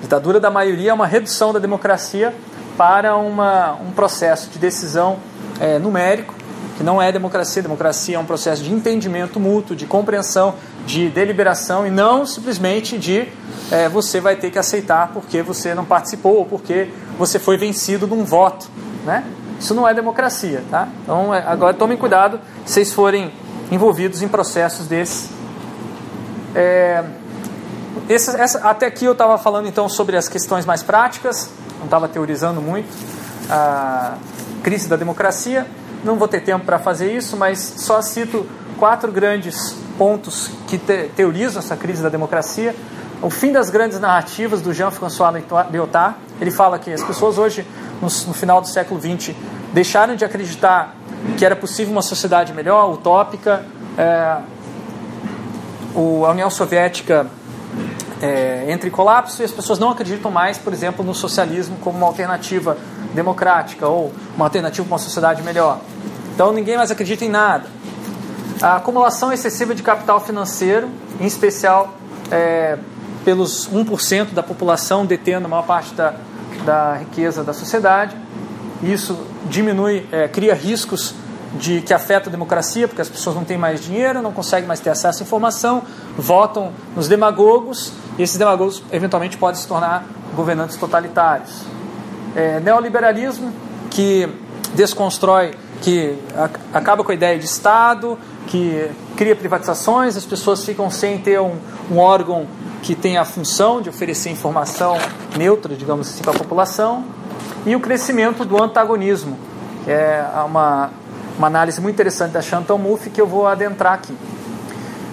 Ditadura 0.00 0.38
da 0.38 0.50
maioria 0.50 0.90
é 0.90 0.94
uma 0.94 1.06
redução 1.06 1.52
da 1.52 1.58
democracia 1.58 2.32
para 2.76 3.16
uma, 3.16 3.72
um 3.72 3.90
processo 3.90 4.48
de 4.50 4.58
decisão 4.58 5.18
é, 5.60 5.78
numérico, 5.80 6.34
que 6.78 6.84
não 6.84 7.02
é 7.02 7.10
democracia. 7.10 7.60
Democracia 7.60 8.14
é 8.14 8.18
um 8.20 8.24
processo 8.24 8.62
de 8.62 8.72
entendimento 8.72 9.40
mútuo, 9.40 9.74
de 9.74 9.84
compreensão, 9.84 10.54
de 10.86 11.10
deliberação 11.10 11.84
e 11.84 11.90
não 11.90 12.24
simplesmente 12.24 12.96
de 12.96 13.26
é, 13.68 13.88
você 13.88 14.20
vai 14.20 14.36
ter 14.36 14.52
que 14.52 14.58
aceitar 14.60 15.08
porque 15.08 15.42
você 15.42 15.74
não 15.74 15.84
participou 15.84 16.36
ou 16.36 16.46
porque 16.46 16.88
você 17.18 17.40
foi 17.40 17.56
vencido 17.56 18.06
num 18.06 18.24
voto. 18.24 18.68
Né? 19.04 19.24
Isso 19.58 19.74
não 19.74 19.88
é 19.88 19.92
democracia. 19.92 20.62
Tá? 20.70 20.88
Então, 21.02 21.34
é, 21.34 21.42
agora 21.44 21.74
tomem 21.74 21.98
cuidado 21.98 22.40
se 22.64 22.74
vocês 22.74 22.92
forem 22.92 23.32
envolvidos 23.72 24.22
em 24.22 24.28
processos 24.28 24.86
desses. 24.86 25.30
É, 26.54 27.04
esse, 28.08 28.30
essa, 28.40 28.60
até 28.60 28.86
aqui 28.86 29.04
eu 29.04 29.12
estava 29.12 29.36
falando 29.36 29.66
então 29.66 29.88
sobre 29.88 30.16
as 30.16 30.28
questões 30.28 30.64
mais 30.64 30.84
práticas, 30.84 31.50
não 31.78 31.86
estava 31.86 32.08
teorizando 32.08 32.62
muito 32.62 32.88
a 33.50 34.14
crise 34.62 34.88
da 34.88 34.94
democracia. 34.94 35.66
Não 36.04 36.16
vou 36.16 36.28
ter 36.28 36.40
tempo 36.40 36.64
para 36.64 36.78
fazer 36.78 37.12
isso, 37.12 37.36
mas 37.36 37.58
só 37.58 38.00
cito 38.00 38.46
quatro 38.78 39.10
grandes 39.10 39.76
pontos 39.96 40.50
que 40.68 40.78
te, 40.78 41.10
teorizam 41.16 41.58
essa 41.58 41.76
crise 41.76 42.02
da 42.02 42.08
democracia. 42.08 42.74
O 43.20 43.30
fim 43.30 43.50
das 43.50 43.68
grandes 43.68 43.98
narrativas 43.98 44.62
do 44.62 44.72
Jean-François 44.72 45.42
Lyotard. 45.72 46.16
Ele 46.40 46.52
fala 46.52 46.78
que 46.78 46.92
as 46.92 47.02
pessoas 47.02 47.36
hoje, 47.36 47.66
no, 48.00 48.06
no 48.06 48.34
final 48.34 48.60
do 48.60 48.68
século 48.68 49.00
XX, 49.00 49.34
deixaram 49.72 50.14
de 50.14 50.24
acreditar 50.24 50.94
que 51.36 51.44
era 51.44 51.56
possível 51.56 51.92
uma 51.92 52.02
sociedade 52.02 52.52
melhor, 52.52 52.92
utópica. 52.92 53.64
É, 53.96 54.38
a 55.96 56.30
União 56.30 56.48
Soviética 56.48 57.26
é, 58.20 58.66
entra 58.68 58.88
em 58.88 58.90
colapso 58.90 59.42
e 59.42 59.44
as 59.44 59.50
pessoas 59.50 59.78
não 59.78 59.90
acreditam 59.90 60.30
mais, 60.30 60.58
por 60.58 60.72
exemplo, 60.72 61.04
no 61.04 61.14
socialismo 61.14 61.76
como 61.82 61.98
uma 61.98 62.06
alternativa 62.06 62.76
democrática 63.14 63.86
ou 63.86 64.12
uma 64.34 64.46
alternativa 64.46 64.86
para 64.86 64.94
uma 64.94 64.98
sociedade 64.98 65.42
melhor. 65.42 65.80
Então 66.34 66.52
ninguém 66.52 66.76
mais 66.76 66.90
acredita 66.90 67.24
em 67.24 67.28
nada. 67.28 67.66
A 68.60 68.76
acumulação 68.76 69.32
excessiva 69.32 69.74
de 69.74 69.82
capital 69.82 70.20
financeiro, 70.20 70.88
em 71.20 71.26
especial 71.26 71.94
é, 72.30 72.78
pelos 73.24 73.68
1% 73.68 74.32
da 74.32 74.42
população 74.42 75.06
detendo 75.06 75.46
a 75.46 75.48
maior 75.48 75.64
parte 75.64 75.94
da, 75.94 76.14
da 76.64 76.94
riqueza 76.94 77.44
da 77.44 77.52
sociedade. 77.52 78.16
Isso 78.82 79.18
diminui, 79.48 80.06
é, 80.10 80.28
cria 80.28 80.54
riscos 80.54 81.14
de 81.54 81.80
que 81.80 81.94
afeta 81.94 82.28
a 82.28 82.32
democracia, 82.32 82.86
porque 82.86 83.00
as 83.00 83.08
pessoas 83.08 83.34
não 83.34 83.44
têm 83.44 83.56
mais 83.56 83.80
dinheiro, 83.80 84.20
não 84.20 84.32
conseguem 84.32 84.66
mais 84.66 84.80
ter 84.80 84.90
acesso 84.90 85.22
à 85.22 85.24
informação, 85.24 85.82
votam 86.16 86.72
nos 86.94 87.08
demagogos, 87.08 87.92
e 88.18 88.22
esses 88.22 88.36
demagogos 88.36 88.82
eventualmente 88.92 89.36
podem 89.38 89.60
se 89.60 89.66
tornar 89.66 90.04
governantes 90.34 90.76
totalitários. 90.76 91.62
É, 92.34 92.60
neoliberalismo, 92.60 93.52
que 93.90 94.28
desconstrói, 94.74 95.54
que 95.80 96.18
acaba 96.72 97.04
com 97.04 97.10
a 97.10 97.14
ideia 97.14 97.38
de 97.38 97.44
Estado, 97.44 98.18
que 98.46 98.90
cria 99.16 99.36
privatizações, 99.36 100.16
as 100.16 100.24
pessoas 100.24 100.64
ficam 100.64 100.90
sem 100.90 101.18
ter 101.18 101.40
um, 101.40 101.56
um 101.90 101.98
órgão 101.98 102.46
que 102.82 102.94
tenha 102.94 103.20
a 103.20 103.24
função 103.24 103.80
de 103.80 103.88
oferecer 103.88 104.30
informação 104.30 104.98
neutra, 105.36 105.74
digamos 105.74 106.08
assim, 106.08 106.22
para 106.22 106.32
a 106.32 106.38
população, 106.38 107.04
e 107.64 107.74
o 107.74 107.80
crescimento 107.80 108.44
do 108.44 108.62
antagonismo, 108.62 109.38
que 109.84 109.90
é 109.90 110.24
uma 110.44 110.90
uma 111.38 111.46
análise 111.46 111.80
muito 111.80 111.94
interessante 111.94 112.32
da 112.32 112.42
Chantal 112.42 112.76
Mouffe 112.76 113.10
que 113.10 113.20
eu 113.20 113.26
vou 113.26 113.46
adentrar 113.46 113.94
aqui. 113.94 114.14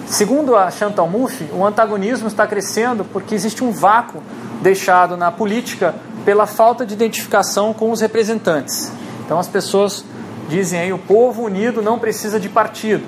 Segundo 0.06 0.54
a 0.54 0.70
Chantal 0.70 1.08
Mouffe, 1.08 1.48
o 1.52 1.66
antagonismo 1.66 2.28
está 2.28 2.46
crescendo 2.46 3.04
porque 3.04 3.34
existe 3.34 3.64
um 3.64 3.72
vácuo 3.72 4.22
deixado 4.62 5.16
na 5.16 5.32
política 5.32 5.94
pela 6.24 6.46
falta 6.46 6.86
de 6.86 6.94
identificação 6.94 7.74
com 7.74 7.90
os 7.90 8.00
representantes. 8.00 8.92
Então 9.24 9.38
as 9.38 9.48
pessoas 9.48 10.04
dizem 10.48 10.78
aí 10.78 10.92
o 10.92 10.98
povo 10.98 11.42
unido 11.42 11.82
não 11.82 11.98
precisa 11.98 12.38
de 12.38 12.48
partido. 12.48 13.04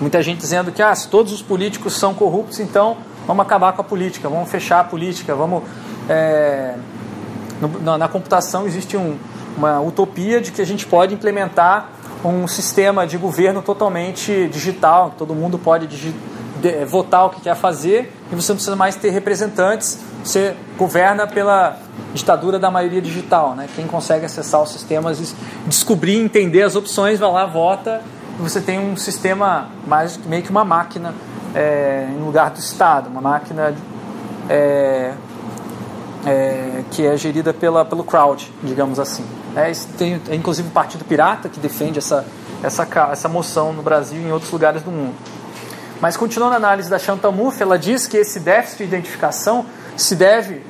Muita 0.00 0.20
gente 0.20 0.38
dizendo 0.38 0.72
que 0.72 0.82
ah, 0.82 0.94
se 0.94 1.08
todos 1.08 1.32
os 1.32 1.40
políticos 1.40 1.96
são 1.96 2.12
corruptos, 2.14 2.58
então 2.58 2.96
vamos 3.26 3.44
acabar 3.44 3.72
com 3.72 3.80
a 3.80 3.84
política, 3.84 4.28
vamos 4.28 4.50
fechar 4.50 4.80
a 4.80 4.84
política, 4.84 5.36
vamos 5.36 5.62
é, 6.08 6.74
na, 7.80 8.08
computação 8.08 8.66
existe 8.66 8.96
um, 8.96 9.16
uma 9.56 9.80
utopia 9.80 10.40
de 10.40 10.50
que 10.50 10.62
a 10.62 10.66
gente 10.66 10.86
pode 10.86 11.14
implementar 11.14 11.90
um 12.24 12.46
sistema 12.46 13.06
de 13.06 13.16
governo 13.16 13.62
totalmente 13.62 14.48
digital, 14.48 15.14
todo 15.16 15.34
mundo 15.34 15.58
pode 15.58 15.86
de, 15.86 16.14
votar 16.84 17.26
o 17.26 17.30
que 17.30 17.40
quer 17.40 17.54
fazer 17.54 18.12
e 18.30 18.34
você 18.34 18.52
não 18.52 18.56
precisa 18.56 18.76
mais 18.76 18.96
ter 18.96 19.10
representantes, 19.10 20.00
você 20.24 20.54
governa 20.76 21.26
pela 21.26 21.78
ditadura 22.12 22.58
da 22.58 22.70
maioria 22.70 23.00
digital. 23.00 23.54
Né? 23.54 23.68
Quem 23.74 23.86
consegue 23.86 24.26
acessar 24.26 24.62
os 24.62 24.70
sistemas, 24.70 25.34
descobrir, 25.66 26.16
entender 26.16 26.62
as 26.62 26.74
opções, 26.74 27.18
vai 27.18 27.30
lá, 27.30 27.46
vota 27.46 28.02
e 28.38 28.42
você 28.42 28.60
tem 28.60 28.78
um 28.78 28.96
sistema 28.96 29.68
mais 29.86 30.16
meio 30.16 30.42
que 30.42 30.50
uma 30.50 30.64
máquina 30.64 31.14
é, 31.54 32.08
em 32.10 32.22
lugar 32.22 32.50
do 32.50 32.58
Estado, 32.58 33.08
uma 33.08 33.20
máquina 33.20 33.74
é, 34.48 35.12
é, 36.26 36.82
que 36.90 37.06
é 37.06 37.16
gerida 37.16 37.52
pela, 37.52 37.84
pelo 37.84 38.04
crowd, 38.04 38.52
digamos 38.62 38.98
assim. 38.98 39.24
É, 39.56 39.70
tem 39.96 40.20
inclusive 40.32 40.68
o 40.68 40.70
Partido 40.70 41.04
Pirata 41.04 41.48
que 41.48 41.60
defende 41.60 41.98
essa, 41.98 42.24
essa, 42.62 42.86
essa 43.12 43.28
moção 43.28 43.72
no 43.72 43.82
Brasil 43.82 44.20
e 44.20 44.24
em 44.24 44.32
outros 44.32 44.50
lugares 44.50 44.82
do 44.82 44.90
mundo. 44.90 45.14
Mas 46.00 46.16
continuando 46.16 46.54
a 46.54 46.56
análise 46.56 46.88
da 46.88 46.98
Chantal 46.98 47.32
Mouffe, 47.32 47.62
ela 47.62 47.78
diz 47.78 48.06
que 48.06 48.16
esse 48.16 48.38
déficit 48.38 48.78
de 48.78 48.84
identificação 48.84 49.66
se 49.96 50.14
deve, 50.14 50.62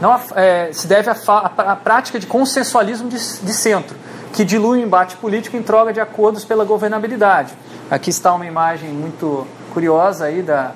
não, 0.00 0.18
é, 0.34 0.70
se 0.72 0.86
deve 0.86 1.10
à, 1.10 1.76
prática 1.76 2.18
de 2.18 2.26
consensualismo 2.26 3.08
de, 3.08 3.16
de 3.16 3.52
centro, 3.52 3.96
que 4.32 4.44
dilui 4.44 4.80
o 4.80 4.82
embate 4.82 5.16
político 5.16 5.56
em 5.56 5.62
troca 5.62 5.92
de 5.92 6.00
acordos 6.00 6.44
pela 6.44 6.64
governabilidade. 6.64 7.52
Aqui 7.90 8.08
está 8.08 8.32
uma 8.32 8.46
imagem 8.46 8.90
muito 8.90 9.46
curiosa 9.72 10.24
aí 10.24 10.42
da, 10.42 10.72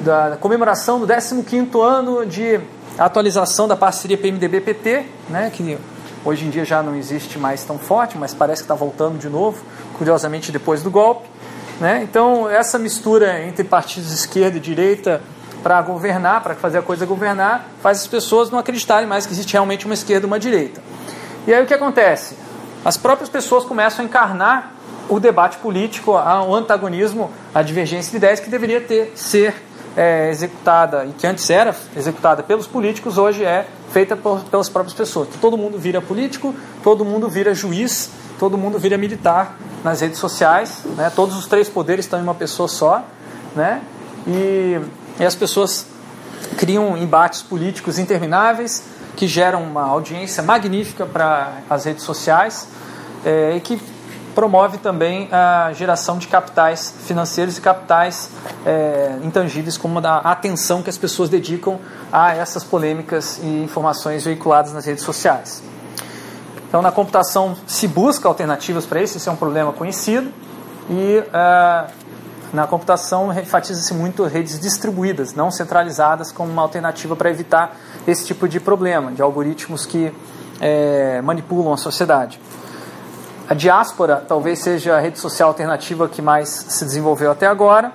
da 0.00 0.38
comemoração 0.40 0.98
do 0.98 1.06
15º 1.06 1.80
ano 1.80 2.24
de 2.24 2.58
atualização 2.98 3.66
da 3.66 3.76
parceria 3.76 4.18
PMDB-PT, 4.18 5.06
né, 5.28 5.50
que 5.52 5.78
hoje 6.24 6.44
em 6.44 6.50
dia 6.50 6.64
já 6.64 6.82
não 6.82 6.94
existe 6.94 7.38
mais 7.38 7.64
tão 7.64 7.78
forte, 7.78 8.16
mas 8.18 8.34
parece 8.34 8.62
que 8.62 8.64
está 8.64 8.74
voltando 8.74 9.18
de 9.18 9.28
novo, 9.28 9.62
curiosamente 9.96 10.52
depois 10.52 10.82
do 10.82 10.90
golpe. 10.90 11.28
Né? 11.80 12.02
Então, 12.02 12.48
essa 12.48 12.78
mistura 12.78 13.42
entre 13.44 13.64
partidos 13.64 14.10
de 14.10 14.14
esquerda 14.14 14.56
e 14.56 14.60
direita 14.60 15.20
para 15.62 15.80
governar, 15.82 16.42
para 16.42 16.54
fazer 16.54 16.78
a 16.78 16.82
coisa 16.82 17.06
governar, 17.06 17.66
faz 17.80 18.00
as 18.00 18.06
pessoas 18.06 18.50
não 18.50 18.58
acreditarem 18.58 19.08
mais 19.08 19.26
que 19.26 19.32
existe 19.32 19.52
realmente 19.52 19.84
uma 19.84 19.94
esquerda 19.94 20.26
e 20.26 20.28
uma 20.28 20.38
direita. 20.38 20.80
E 21.46 21.52
aí 21.52 21.62
o 21.62 21.66
que 21.66 21.74
acontece? 21.74 22.36
As 22.84 22.96
próprias 22.96 23.28
pessoas 23.28 23.64
começam 23.64 24.04
a 24.04 24.08
encarnar 24.08 24.72
o 25.08 25.18
debate 25.18 25.58
político, 25.58 26.12
o 26.12 26.54
antagonismo, 26.54 27.30
a 27.54 27.62
divergência 27.62 28.10
de 28.10 28.16
ideias 28.16 28.38
que 28.38 28.48
deveria 28.48 28.80
ter 28.80 29.12
ser 29.14 29.54
é, 29.96 30.30
executada 30.30 31.04
e 31.04 31.12
que 31.12 31.26
antes 31.26 31.48
era 31.50 31.74
executada 31.96 32.42
pelos 32.42 32.66
políticos, 32.66 33.18
hoje 33.18 33.44
é 33.44 33.66
feita 33.90 34.16
por, 34.16 34.40
pelas 34.44 34.68
próprias 34.68 34.94
pessoas. 34.94 35.28
Todo 35.40 35.56
mundo 35.56 35.78
vira 35.78 36.00
político, 36.00 36.54
todo 36.82 37.04
mundo 37.04 37.28
vira 37.28 37.54
juiz, 37.54 38.10
todo 38.38 38.56
mundo 38.56 38.78
vira 38.78 38.96
militar 38.96 39.56
nas 39.84 40.00
redes 40.00 40.18
sociais, 40.18 40.82
né? 40.96 41.10
todos 41.14 41.36
os 41.36 41.46
três 41.46 41.68
poderes 41.68 42.04
estão 42.04 42.18
em 42.18 42.22
uma 42.22 42.34
pessoa 42.34 42.68
só, 42.68 43.04
né? 43.54 43.82
e, 44.26 44.80
e 45.20 45.24
as 45.24 45.34
pessoas 45.34 45.86
criam 46.56 46.96
embates 46.96 47.42
políticos 47.42 47.98
intermináveis 47.98 48.84
que 49.16 49.26
geram 49.26 49.62
uma 49.62 49.82
audiência 49.82 50.42
magnífica 50.42 51.04
para 51.04 51.58
as 51.68 51.84
redes 51.84 52.02
sociais 52.02 52.68
é, 53.24 53.56
e 53.56 53.60
que 53.60 53.80
promove 54.34 54.78
também 54.78 55.28
a 55.30 55.72
geração 55.72 56.18
de 56.18 56.26
capitais 56.26 56.94
financeiros 57.06 57.58
e 57.58 57.60
capitais 57.60 58.30
é, 58.64 59.18
intangíveis, 59.22 59.76
como 59.76 59.98
a 59.98 60.18
atenção 60.18 60.82
que 60.82 60.90
as 60.90 60.98
pessoas 60.98 61.28
dedicam 61.28 61.78
a 62.10 62.34
essas 62.34 62.64
polêmicas 62.64 63.38
e 63.42 63.62
informações 63.62 64.24
veiculadas 64.24 64.72
nas 64.72 64.84
redes 64.84 65.04
sociais. 65.04 65.62
Então, 66.68 66.80
na 66.80 66.90
computação 66.90 67.54
se 67.66 67.86
busca 67.86 68.26
alternativas 68.26 68.86
para 68.86 69.02
isso, 69.02 69.18
isso 69.18 69.28
é 69.28 69.32
um 69.32 69.36
problema 69.36 69.72
conhecido, 69.72 70.32
e 70.88 71.22
é, 71.32 71.86
na 72.52 72.66
computação 72.66 73.32
enfatiza-se 73.32 73.94
muito 73.94 74.24
redes 74.24 74.58
distribuídas, 74.58 75.34
não 75.34 75.50
centralizadas, 75.50 76.32
como 76.32 76.50
uma 76.50 76.62
alternativa 76.62 77.14
para 77.16 77.30
evitar 77.30 77.76
esse 78.06 78.26
tipo 78.26 78.48
de 78.48 78.60
problema, 78.60 79.12
de 79.12 79.22
algoritmos 79.22 79.86
que 79.86 80.12
é, 80.60 81.20
manipulam 81.22 81.72
a 81.72 81.76
sociedade. 81.76 82.40
A 83.52 83.54
diáspora 83.54 84.24
talvez 84.26 84.60
seja 84.60 84.96
a 84.96 84.98
rede 84.98 85.18
social 85.18 85.50
alternativa 85.50 86.08
que 86.08 86.22
mais 86.22 86.48
se 86.48 86.86
desenvolveu 86.86 87.30
até 87.30 87.46
agora, 87.46 87.92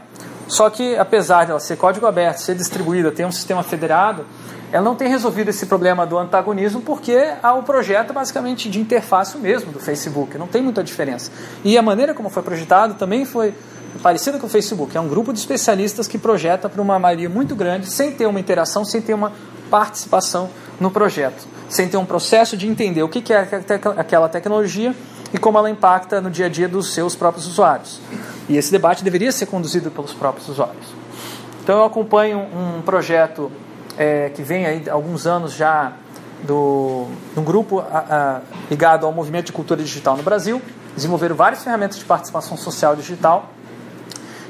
só 0.47 0.69
que 0.69 0.95
apesar 0.95 1.45
de 1.45 1.49
ela 1.49 1.59
ser 1.59 1.77
código 1.77 2.05
aberto, 2.05 2.37
ser 2.37 2.53
distribuída, 2.53 3.11
ter 3.11 3.25
um 3.25 3.31
sistema 3.31 3.63
federado, 3.63 4.23
ela 4.71 4.85
não 4.85 4.93
tem 4.93 5.09
resolvido 5.09 5.49
esse 5.49 5.65
problema 5.65 6.05
do 6.05 6.15
antagonismo 6.15 6.81
porque 6.81 7.33
há 7.41 7.55
o 7.55 7.63
projeto 7.63 8.13
basicamente 8.13 8.69
de 8.69 8.79
interface 8.79 9.35
mesmo 9.35 9.71
do 9.71 9.79
Facebook, 9.79 10.37
não 10.37 10.45
tem 10.45 10.61
muita 10.61 10.83
diferença. 10.83 11.31
E 11.63 11.75
a 11.75 11.81
maneira 11.81 12.13
como 12.13 12.29
foi 12.29 12.43
projetado 12.43 12.93
também 12.93 13.25
foi 13.25 13.51
parecida 14.03 14.37
com 14.37 14.45
o 14.45 14.49
Facebook, 14.49 14.95
é 14.95 15.01
um 15.01 15.07
grupo 15.07 15.33
de 15.33 15.39
especialistas 15.39 16.07
que 16.07 16.19
projeta 16.19 16.69
para 16.69 16.83
uma 16.83 16.99
maioria 16.99 17.29
muito 17.29 17.55
grande, 17.55 17.89
sem 17.89 18.11
ter 18.11 18.27
uma 18.27 18.39
interação, 18.39 18.85
sem 18.85 19.01
ter 19.01 19.15
uma 19.15 19.33
participação 19.71 20.51
no 20.79 20.91
projeto, 20.91 21.47
sem 21.67 21.89
ter 21.89 21.97
um 21.97 22.05
processo 22.05 22.55
de 22.55 22.67
entender 22.67 23.01
o 23.01 23.09
que 23.09 23.33
é 23.33 23.39
aquela 23.97 24.29
tecnologia 24.29 24.93
e 25.33 25.37
como 25.37 25.57
ela 25.57 25.69
impacta 25.69 26.21
no 26.21 26.29
dia 26.29 26.45
a 26.45 26.49
dia 26.49 26.67
dos 26.67 26.93
seus 26.93 27.15
próprios 27.15 27.47
usuários. 27.47 27.99
E 28.47 28.57
esse 28.57 28.71
debate 28.71 29.03
deveria 29.03 29.31
ser 29.31 29.45
conduzido 29.45 29.91
pelos 29.91 30.13
próprios 30.13 30.47
usuários. 30.47 30.87
Então 31.63 31.79
eu 31.79 31.85
acompanho 31.85 32.39
um 32.39 32.81
projeto 32.81 33.51
é, 33.97 34.29
que 34.29 34.41
vem 34.41 34.65
aí 34.65 34.83
há 34.89 34.93
alguns 34.93 35.27
anos 35.27 35.53
já 35.53 35.93
do, 36.43 37.07
um 37.35 37.43
grupo 37.43 37.79
a, 37.79 37.97
a, 38.09 38.41
ligado 38.69 39.05
ao 39.05 39.11
movimento 39.11 39.47
de 39.47 39.51
cultura 39.51 39.81
digital 39.83 40.15
no 40.15 40.23
Brasil. 40.23 40.61
Desenvolveram 40.95 41.35
várias 41.35 41.63
ferramentas 41.63 41.97
de 41.97 42.05
participação 42.05 42.55
social 42.55 42.95
digital. 42.95 43.49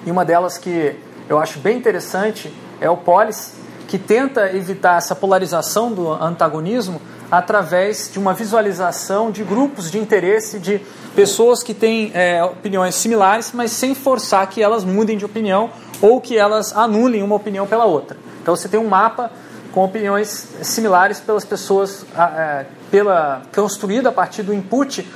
E 0.05 0.11
uma 0.11 0.23
delas 0.23 0.57
que 0.57 0.95
eu 1.27 1.39
acho 1.39 1.59
bem 1.59 1.77
interessante 1.77 2.53
é 2.79 2.89
o 2.89 2.97
Polis, 2.97 3.55
que 3.87 3.97
tenta 3.97 4.55
evitar 4.55 4.97
essa 4.97 5.15
polarização 5.15 5.91
do 5.91 6.11
antagonismo 6.11 7.01
através 7.31 8.09
de 8.11 8.19
uma 8.19 8.33
visualização 8.33 9.31
de 9.31 9.43
grupos 9.43 9.91
de 9.91 9.97
interesse 9.99 10.59
de 10.59 10.81
pessoas 11.15 11.61
que 11.63 11.73
têm 11.73 12.11
é, 12.13 12.43
opiniões 12.43 12.95
similares, 12.95 13.51
mas 13.53 13.71
sem 13.71 13.93
forçar 13.93 14.47
que 14.47 14.61
elas 14.61 14.83
mudem 14.83 15.17
de 15.17 15.25
opinião 15.25 15.69
ou 16.01 16.21
que 16.21 16.37
elas 16.37 16.75
anulem 16.75 17.23
uma 17.23 17.35
opinião 17.35 17.67
pela 17.67 17.85
outra. 17.85 18.17
Então 18.41 18.55
você 18.55 18.69
tem 18.69 18.79
um 18.79 18.87
mapa 18.87 19.31
com 19.73 19.83
opiniões 19.83 20.47
similares 20.61 21.19
pelas 21.19 21.43
pessoas, 21.43 22.05
é, 22.15 22.65
pela 22.89 23.41
construído 23.53 24.07
a 24.07 24.11
partir 24.11 24.43
do 24.43 24.53
input 24.53 25.07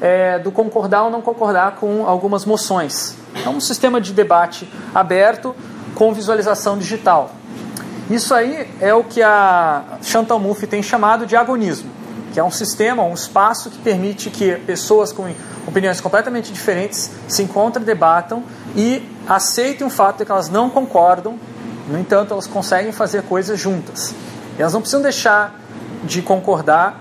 é, 0.00 0.38
do 0.38 0.50
concordar 0.50 1.04
ou 1.04 1.10
não 1.10 1.20
concordar 1.20 1.76
com 1.76 2.06
algumas 2.06 2.44
moções. 2.44 3.16
É 3.44 3.48
um 3.48 3.60
sistema 3.60 4.00
de 4.00 4.12
debate 4.12 4.68
aberto 4.94 5.54
com 5.94 6.12
visualização 6.12 6.78
digital. 6.78 7.30
Isso 8.10 8.34
aí 8.34 8.68
é 8.80 8.92
o 8.92 9.04
que 9.04 9.22
a 9.22 9.84
Chantal 10.02 10.40
tem 10.68 10.82
chamado 10.82 11.24
de 11.24 11.36
agonismo, 11.36 11.88
que 12.32 12.40
é 12.40 12.44
um 12.44 12.50
sistema, 12.50 13.04
um 13.04 13.14
espaço 13.14 13.70
que 13.70 13.78
permite 13.78 14.30
que 14.30 14.56
pessoas 14.56 15.12
com 15.12 15.32
opiniões 15.64 16.00
completamente 16.00 16.52
diferentes 16.52 17.08
se 17.28 17.44
encontrem, 17.44 17.84
debatam 17.84 18.42
e 18.74 19.08
aceitem 19.28 19.86
o 19.86 19.90
fato 19.90 20.18
de 20.18 20.24
que 20.24 20.32
elas 20.32 20.48
não 20.48 20.68
concordam, 20.68 21.38
no 21.86 21.96
entanto, 22.00 22.32
elas 22.32 22.48
conseguem 22.48 22.90
fazer 22.90 23.22
coisas 23.22 23.60
juntas. 23.60 24.12
E 24.58 24.60
elas 24.60 24.72
não 24.72 24.80
precisam 24.80 25.02
deixar 25.02 25.60
de 26.02 26.20
concordar, 26.20 27.00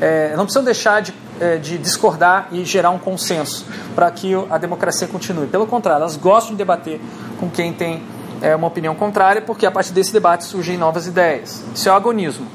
é, 0.00 0.36
não 0.36 0.44
precisam 0.44 0.62
deixar 0.62 1.02
de, 1.02 1.12
é, 1.40 1.56
de 1.56 1.78
discordar 1.78 2.46
e 2.52 2.64
gerar 2.64 2.90
um 2.90 2.98
consenso 2.98 3.66
para 3.92 4.08
que 4.08 4.32
a 4.48 4.56
democracia 4.56 5.08
continue. 5.08 5.48
Pelo 5.48 5.66
contrário, 5.66 6.02
elas 6.02 6.16
gostam 6.16 6.52
de 6.52 6.58
debater 6.58 7.00
com 7.40 7.50
quem 7.50 7.72
tem 7.72 8.04
é, 8.44 8.54
uma 8.54 8.66
opinião 8.66 8.94
contrária, 8.94 9.40
porque 9.40 9.64
a 9.64 9.70
partir 9.70 9.94
desse 9.94 10.12
debate 10.12 10.44
surgem 10.44 10.76
novas 10.76 11.06
ideias. 11.06 11.62
Isso 11.74 11.88
é 11.88 11.92
o 11.92 11.94
agonismo. 11.94 12.46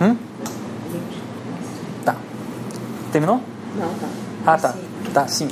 Hum? 0.00 0.16
Tá. 2.04 2.14
Terminou? 3.10 3.40
Não, 3.74 3.88
tá. 3.94 4.06
Ah, 4.46 4.58
tá. 4.58 4.74
Tá, 5.12 5.26
sim. 5.26 5.48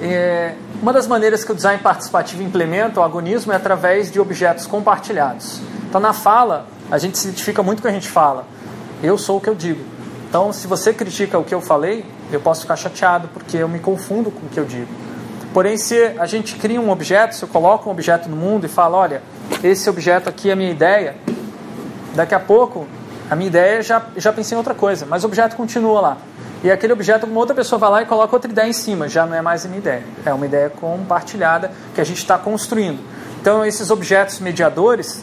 É, 0.00 0.54
uma 0.80 0.90
das 0.90 1.06
maneiras 1.06 1.44
que 1.44 1.52
o 1.52 1.54
design 1.54 1.82
participativo 1.82 2.42
implementa 2.42 3.00
o 3.00 3.02
agonismo 3.02 3.52
é 3.52 3.56
através 3.56 4.10
de 4.10 4.18
objetos 4.18 4.66
compartilhados. 4.66 5.60
Então, 5.88 6.00
na 6.00 6.14
fala, 6.14 6.66
a 6.90 6.96
gente 6.96 7.18
se 7.18 7.28
identifica 7.28 7.62
muito 7.62 7.82
com 7.82 7.88
o 7.88 7.90
que 7.90 7.96
a 7.96 8.00
gente 8.00 8.08
fala. 8.08 8.46
Eu 9.02 9.18
sou 9.18 9.36
o 9.36 9.40
que 9.40 9.50
eu 9.50 9.54
digo. 9.54 9.84
Então, 10.28 10.50
se 10.50 10.66
você 10.66 10.94
critica 10.94 11.38
o 11.38 11.44
que 11.44 11.54
eu 11.54 11.60
falei, 11.60 12.06
eu 12.32 12.40
posso 12.40 12.62
ficar 12.62 12.76
chateado 12.76 13.28
porque 13.34 13.58
eu 13.58 13.68
me 13.68 13.78
confundo 13.78 14.30
com 14.30 14.46
o 14.46 14.48
que 14.48 14.58
eu 14.58 14.64
digo. 14.64 15.11
Porém, 15.52 15.76
se 15.76 16.02
a 16.18 16.24
gente 16.24 16.56
cria 16.56 16.80
um 16.80 16.90
objeto, 16.90 17.34
se 17.34 17.42
eu 17.42 17.48
coloco 17.48 17.88
um 17.88 17.92
objeto 17.92 18.28
no 18.28 18.36
mundo 18.36 18.64
e 18.64 18.68
falo, 18.68 18.96
olha, 18.96 19.22
esse 19.62 19.88
objeto 19.88 20.28
aqui, 20.28 20.50
a 20.50 20.56
minha 20.56 20.70
ideia, 20.70 21.14
daqui 22.14 22.34
a 22.34 22.40
pouco, 22.40 22.86
a 23.30 23.36
minha 23.36 23.48
ideia 23.48 23.82
já, 23.82 24.02
já 24.16 24.32
pensei 24.32 24.56
em 24.56 24.58
outra 24.58 24.74
coisa, 24.74 25.06
mas 25.06 25.24
o 25.24 25.26
objeto 25.26 25.54
continua 25.54 26.00
lá. 26.00 26.16
E 26.64 26.70
aquele 26.70 26.92
objeto, 26.92 27.26
uma 27.26 27.40
outra 27.40 27.54
pessoa 27.54 27.78
vai 27.78 27.90
lá 27.90 28.02
e 28.02 28.06
coloca 28.06 28.34
outra 28.34 28.50
ideia 28.50 28.68
em 28.68 28.72
cima, 28.72 29.08
já 29.08 29.26
não 29.26 29.34
é 29.34 29.42
mais 29.42 29.66
a 29.66 29.68
minha 29.68 29.80
ideia. 29.80 30.04
É 30.24 30.32
uma 30.32 30.46
ideia 30.46 30.70
compartilhada 30.70 31.70
que 31.94 32.00
a 32.00 32.04
gente 32.04 32.18
está 32.18 32.38
construindo. 32.38 33.00
Então, 33.40 33.64
esses 33.66 33.90
objetos 33.90 34.38
mediadores 34.38 35.22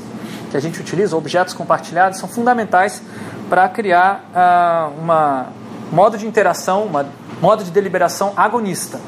que 0.52 0.58
a 0.58 0.60
gente 0.60 0.80
utiliza, 0.80 1.16
objetos 1.16 1.54
compartilhados, 1.54 2.20
são 2.20 2.28
fundamentais 2.28 3.02
para 3.50 3.68
criar 3.70 4.26
uh, 4.34 5.00
uma 5.00 5.48
modo 5.92 6.18
de 6.18 6.28
interação, 6.28 6.84
uma 6.84 7.06
modo 7.42 7.64
de 7.64 7.72
deliberação 7.72 8.34
agonista, 8.36 9.00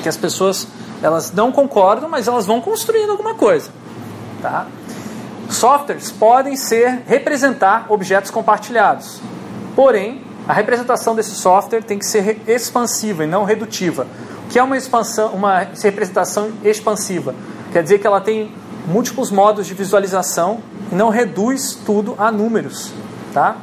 em 0.00 0.02
que 0.02 0.08
as 0.08 0.16
pessoas 0.16 0.66
elas 1.02 1.30
não 1.32 1.52
concordam, 1.52 2.08
mas 2.08 2.26
elas 2.26 2.46
vão 2.46 2.60
construindo 2.60 3.10
alguma 3.10 3.34
coisa, 3.34 3.70
tá? 4.42 4.66
Softwares 5.48 6.10
podem 6.10 6.56
ser 6.56 7.02
representar 7.06 7.86
objetos 7.88 8.30
compartilhados, 8.30 9.20
porém 9.76 10.22
a 10.48 10.52
representação 10.52 11.14
desse 11.14 11.32
software 11.32 11.82
tem 11.82 11.98
que 11.98 12.06
ser 12.06 12.40
expansiva 12.46 13.24
e 13.24 13.26
não 13.26 13.44
redutiva. 13.44 14.06
O 14.46 14.48
que 14.48 14.58
é 14.58 14.62
uma 14.62 14.76
expansão, 14.76 15.32
uma 15.32 15.58
representação 15.58 16.50
expansiva? 16.64 17.34
Quer 17.72 17.82
dizer 17.82 17.98
que 17.98 18.06
ela 18.06 18.20
tem 18.20 18.52
múltiplos 18.86 19.30
modos 19.30 19.66
de 19.66 19.74
visualização 19.74 20.60
e 20.90 20.94
não 20.94 21.10
reduz 21.10 21.78
tudo 21.86 22.14
a 22.18 22.32
números, 22.32 22.92
tá? 23.32 23.56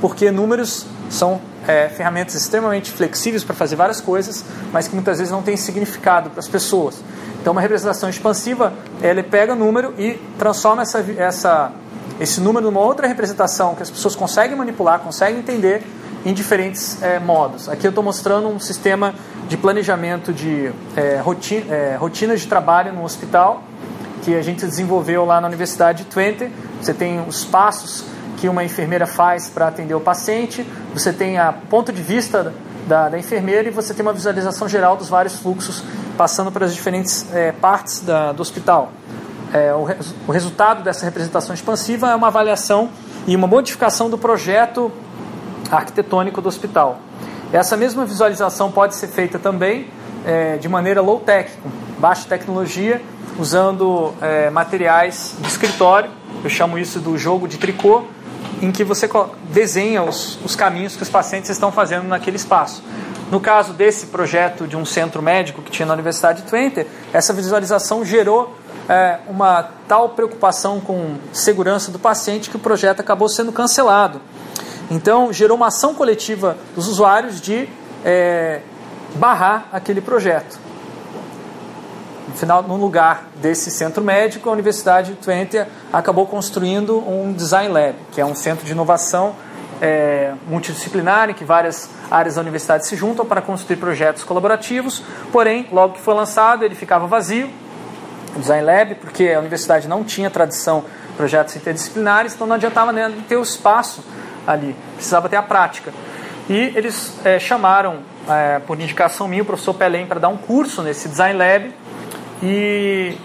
Porque 0.00 0.30
números 0.30 0.86
são 1.08 1.40
é, 1.66 1.88
ferramentas 1.88 2.34
extremamente 2.34 2.90
flexíveis 2.90 3.44
para 3.44 3.54
fazer 3.54 3.76
várias 3.76 4.00
coisas, 4.00 4.44
mas 4.72 4.88
que 4.88 4.94
muitas 4.94 5.18
vezes 5.18 5.32
não 5.32 5.42
têm 5.42 5.56
significado 5.56 6.30
para 6.30 6.40
as 6.40 6.48
pessoas. 6.48 6.96
Então, 7.40 7.52
uma 7.52 7.60
representação 7.60 8.08
expansiva, 8.08 8.72
ele 9.02 9.22
pega 9.22 9.54
número 9.54 9.94
e 9.98 10.14
transforma 10.38 10.82
essa, 10.82 11.04
essa, 11.18 11.72
esse 12.18 12.40
número 12.40 12.66
numa 12.66 12.80
outra 12.80 13.06
representação 13.06 13.74
que 13.74 13.82
as 13.82 13.90
pessoas 13.90 14.16
conseguem 14.16 14.56
manipular, 14.56 15.00
conseguem 15.00 15.40
entender 15.40 15.82
em 16.24 16.32
diferentes 16.32 17.02
é, 17.02 17.18
modos. 17.18 17.68
Aqui 17.68 17.86
eu 17.86 17.90
estou 17.90 18.02
mostrando 18.02 18.48
um 18.48 18.58
sistema 18.58 19.14
de 19.46 19.56
planejamento 19.58 20.32
de 20.32 20.72
é, 20.96 21.20
rotina, 21.22 21.74
é, 21.74 21.96
rotinas 21.96 22.40
de 22.40 22.46
trabalho 22.46 22.92
no 22.94 23.04
hospital 23.04 23.62
que 24.22 24.34
a 24.34 24.40
gente 24.40 24.64
desenvolveu 24.64 25.26
lá 25.26 25.38
na 25.38 25.46
Universidade 25.46 26.04
de 26.04 26.10
Twente. 26.10 26.50
Você 26.80 26.94
tem 26.94 27.20
os 27.28 27.44
passos 27.44 28.04
que 28.44 28.48
uma 28.50 28.62
enfermeira 28.62 29.06
faz 29.06 29.48
para 29.48 29.68
atender 29.68 29.94
o 29.94 30.00
paciente, 30.00 30.66
você 30.92 31.14
tem 31.14 31.38
a 31.38 31.50
ponto 31.50 31.90
de 31.90 32.02
vista 32.02 32.52
da, 32.86 33.08
da, 33.08 33.18
enfermeira 33.18 33.66
e 33.66 33.70
você 33.70 33.94
tem 33.94 34.04
uma 34.04 34.12
visualização 34.12 34.68
geral 34.68 34.98
dos 34.98 35.08
vários 35.08 35.38
fluxos 35.38 35.82
passando 36.14 36.52
para 36.52 36.66
as 36.66 36.74
diferentes 36.74 37.24
é, 37.32 37.52
partes 37.52 38.00
da, 38.00 38.32
do 38.32 38.42
hospital. 38.42 38.92
É, 39.50 39.72
o, 39.72 39.86
o 40.28 40.30
resultado 40.30 40.82
dessa 40.82 41.06
representação 41.06 41.54
expansiva 41.54 42.10
é 42.10 42.14
uma 42.14 42.26
avaliação 42.26 42.90
e 43.26 43.34
uma 43.34 43.46
modificação 43.46 44.10
do 44.10 44.18
projeto 44.18 44.92
arquitetônico 45.70 46.42
do 46.42 46.48
hospital. 46.50 46.98
Essa 47.50 47.78
mesma 47.78 48.04
visualização 48.04 48.70
pode 48.70 48.94
ser 48.94 49.06
feita 49.06 49.38
também 49.38 49.88
é, 50.26 50.58
de 50.58 50.68
maneira 50.68 51.00
low-tech, 51.00 51.50
com 51.62 51.70
baixa 51.98 52.28
tecnologia, 52.28 53.00
usando 53.38 54.12
é, 54.20 54.50
materiais 54.50 55.34
de 55.40 55.48
escritório. 55.48 56.10
Eu 56.44 56.50
chamo 56.50 56.78
isso 56.78 57.00
do 57.00 57.16
jogo 57.16 57.48
de 57.48 57.56
tricô, 57.56 58.04
em 58.60 58.70
que 58.72 58.84
você 58.84 59.08
desenha 59.52 60.02
os, 60.02 60.38
os 60.44 60.54
caminhos 60.56 60.96
que 60.96 61.02
os 61.02 61.08
pacientes 61.08 61.50
estão 61.50 61.70
fazendo 61.70 62.06
naquele 62.06 62.36
espaço. 62.36 62.82
No 63.30 63.40
caso 63.40 63.72
desse 63.72 64.06
projeto 64.06 64.66
de 64.66 64.76
um 64.76 64.84
centro 64.84 65.22
médico 65.22 65.62
que 65.62 65.70
tinha 65.70 65.86
na 65.86 65.94
Universidade 65.94 66.42
de 66.42 66.48
Twente, 66.48 66.86
essa 67.12 67.32
visualização 67.32 68.04
gerou 68.04 68.54
é, 68.88 69.18
uma 69.28 69.70
tal 69.88 70.10
preocupação 70.10 70.80
com 70.80 71.16
segurança 71.32 71.90
do 71.90 71.98
paciente 71.98 72.50
que 72.50 72.56
o 72.56 72.60
projeto 72.60 73.00
acabou 73.00 73.28
sendo 73.28 73.50
cancelado. 73.50 74.20
Então, 74.90 75.32
gerou 75.32 75.56
uma 75.56 75.68
ação 75.68 75.94
coletiva 75.94 76.56
dos 76.74 76.88
usuários 76.88 77.40
de 77.40 77.68
é, 78.04 78.60
barrar 79.14 79.68
aquele 79.72 80.00
projeto. 80.00 80.58
No 82.28 82.34
final, 82.34 82.62
no 82.62 82.76
lugar 82.76 83.24
desse 83.36 83.70
centro 83.70 84.02
médico, 84.02 84.48
a 84.48 84.52
Universidade 84.52 85.12
de 85.12 85.18
Twente 85.18 85.62
acabou 85.92 86.26
construindo 86.26 86.98
um 86.98 87.32
Design 87.32 87.72
Lab, 87.72 87.94
que 88.12 88.20
é 88.20 88.24
um 88.24 88.34
centro 88.34 88.64
de 88.64 88.72
inovação 88.72 89.34
é, 89.80 90.32
multidisciplinar 90.48 91.30
em 91.30 91.34
que 91.34 91.44
várias 91.44 91.90
áreas 92.10 92.36
da 92.36 92.40
universidade 92.40 92.86
se 92.86 92.96
juntam 92.96 93.26
para 93.26 93.42
construir 93.42 93.76
projetos 93.76 94.24
colaborativos. 94.24 95.02
Porém, 95.30 95.68
logo 95.70 95.94
que 95.94 96.00
foi 96.00 96.14
lançado, 96.14 96.64
ele 96.64 96.74
ficava 96.74 97.06
vazio, 97.06 97.50
o 98.34 98.38
Design 98.38 98.64
Lab, 98.64 98.94
porque 98.96 99.28
a 99.28 99.38
universidade 99.38 99.86
não 99.86 100.02
tinha 100.02 100.30
tradição 100.30 100.84
de 101.08 101.16
projetos 101.16 101.54
interdisciplinares, 101.56 102.34
então 102.34 102.46
não 102.46 102.56
adiantava 102.56 102.92
nem 102.92 103.10
ter 103.22 103.36
o 103.36 103.42
espaço 103.42 104.02
ali, 104.46 104.74
precisava 104.96 105.28
ter 105.28 105.36
a 105.36 105.42
prática. 105.42 105.92
E 106.48 106.72
eles 106.74 107.14
é, 107.24 107.38
chamaram, 107.38 107.98
é, 108.28 108.58
por 108.58 108.78
indicação 108.80 109.28
minha, 109.28 109.42
o 109.42 109.46
professor 109.46 109.74
Pelém 109.74 110.06
para 110.06 110.20
dar 110.20 110.28
um 110.28 110.36
curso 110.36 110.82
nesse 110.82 111.08
Design 111.08 111.38
Lab. 111.38 111.72
E, 112.44 113.16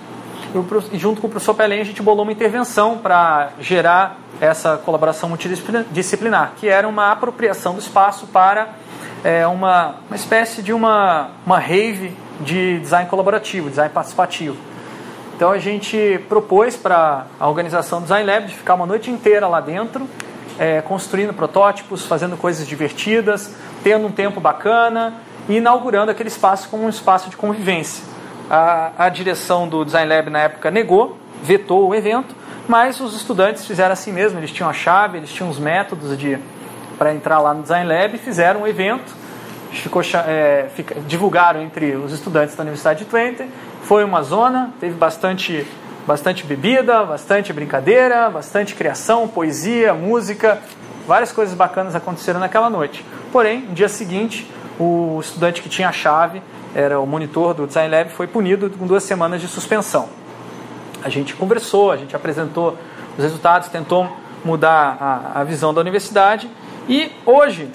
e 0.94 0.98
junto 0.98 1.20
com 1.20 1.28
o 1.28 1.30
professor 1.30 1.54
Pelém 1.54 1.82
a 1.82 1.84
gente 1.84 2.02
bolou 2.02 2.24
uma 2.24 2.32
intervenção 2.32 2.98
para 2.98 3.50
gerar 3.60 4.18
essa 4.40 4.78
colaboração 4.78 5.28
multidisciplinar, 5.28 6.54
que 6.56 6.70
era 6.70 6.88
uma 6.88 7.12
apropriação 7.12 7.74
do 7.74 7.80
espaço 7.80 8.28
para 8.28 8.70
é, 9.22 9.46
uma, 9.46 9.96
uma 10.08 10.16
espécie 10.16 10.62
de 10.62 10.72
uma, 10.72 11.32
uma 11.46 11.60
rave 11.60 12.16
de 12.40 12.80
design 12.80 13.10
colaborativo, 13.10 13.70
design 13.70 13.94
participativo. 13.94 14.56
Então 15.36 15.52
a 15.52 15.58
gente 15.58 16.22
propôs 16.30 16.78
para 16.78 17.26
a 17.38 17.50
organização 17.50 18.02
Design 18.02 18.26
Lab 18.26 18.48
de 18.48 18.56
ficar 18.56 18.76
uma 18.76 18.86
noite 18.86 19.12
inteira 19.12 19.48
lá 19.48 19.60
dentro 19.60 20.08
é, 20.58 20.82
construindo 20.82 21.34
protótipos, 21.34 22.06
fazendo 22.06 22.36
coisas 22.38 22.68
divertidas, 22.68 23.54
tendo 23.82 24.08
um 24.08 24.12
tempo 24.12 24.40
bacana 24.40 25.16
e 25.48 25.56
inaugurando 25.58 26.12
aquele 26.12 26.30
espaço 26.30 26.70
como 26.70 26.84
um 26.84 26.90
espaço 26.90 27.30
de 27.30 27.38
convivência. 27.38 28.04
A, 28.50 28.92
a 28.98 29.10
direção 29.10 29.68
do 29.68 29.86
Design 29.86 30.14
Lab 30.14 30.30
na 30.30 30.40
época 30.40 30.72
negou, 30.72 31.18
vetou 31.44 31.88
o 31.88 31.96
evento, 31.96 32.36
mas 32.68 33.00
os 33.00 33.16
estudantes 33.16 33.66
fizeram 33.66 33.94
assim 33.94 34.12
mesmo, 34.12 34.40
eles 34.40 34.52
tinham 34.52 34.70
a 34.70 34.74
chave, 34.74 35.18
eles 35.18 35.32
tinham 35.32 35.50
os 35.50 35.60
métodos 35.60 36.18
de 36.18 36.38
para 36.98 37.14
entrar 37.14 37.40
lá 37.40 37.54
no 37.54 37.62
Design 37.62 37.88
Lab, 37.88 38.18
fizeram 38.18 38.62
um 38.62 38.68
evento, 38.68 39.16
ficou, 39.72 40.02
é, 40.28 40.68
fica, 40.76 41.00
divulgaram 41.08 41.62
entre 41.62 41.96
os 41.96 42.12
estudantes 42.12 42.56
da 42.56 42.64
Universidade 42.64 43.00
de 43.00 43.06
Twente, 43.06 43.48
foi 43.84 44.04
uma 44.04 44.22
zona, 44.22 44.74
teve 44.80 44.96
bastante 44.96 45.66
bastante 46.06 46.44
bebida, 46.44 47.04
bastante 47.04 47.54
brincadeira, 47.54 48.32
bastante 48.32 48.74
criação, 48.74 49.28
poesia, 49.28 49.94
música, 49.94 50.60
várias 51.08 51.32
coisas 51.32 51.54
bacanas 51.54 51.96
aconteceram 51.96 52.40
naquela 52.40 52.68
noite. 52.68 53.06
Porém, 53.32 53.62
no 53.62 53.76
dia 53.76 53.88
seguinte, 53.88 54.50
o 54.80 55.20
estudante 55.22 55.62
que 55.62 55.70
tinha 55.70 55.90
a 55.90 55.92
chave, 55.92 56.42
era 56.76 57.00
o 57.00 57.06
monitor 57.06 57.54
do 57.54 57.66
Design 57.66 57.96
Lab, 57.96 58.10
foi 58.12 58.28
punido 58.28 58.70
com 58.70 58.86
duas 58.86 59.04
semanas 59.04 59.42
de 59.42 59.48
suspensão. 59.48 60.10
A 61.04 61.10
gente 61.10 61.34
conversou, 61.36 61.92
a 61.92 61.98
gente 61.98 62.16
apresentou 62.16 62.78
os 63.18 63.24
resultados, 63.24 63.70
tentou 63.70 64.10
mudar 64.44 64.98
a, 65.00 65.42
a 65.42 65.44
visão 65.44 65.74
da 65.74 65.82
universidade 65.82 66.50
e 66.88 67.12
hoje, 67.26 67.70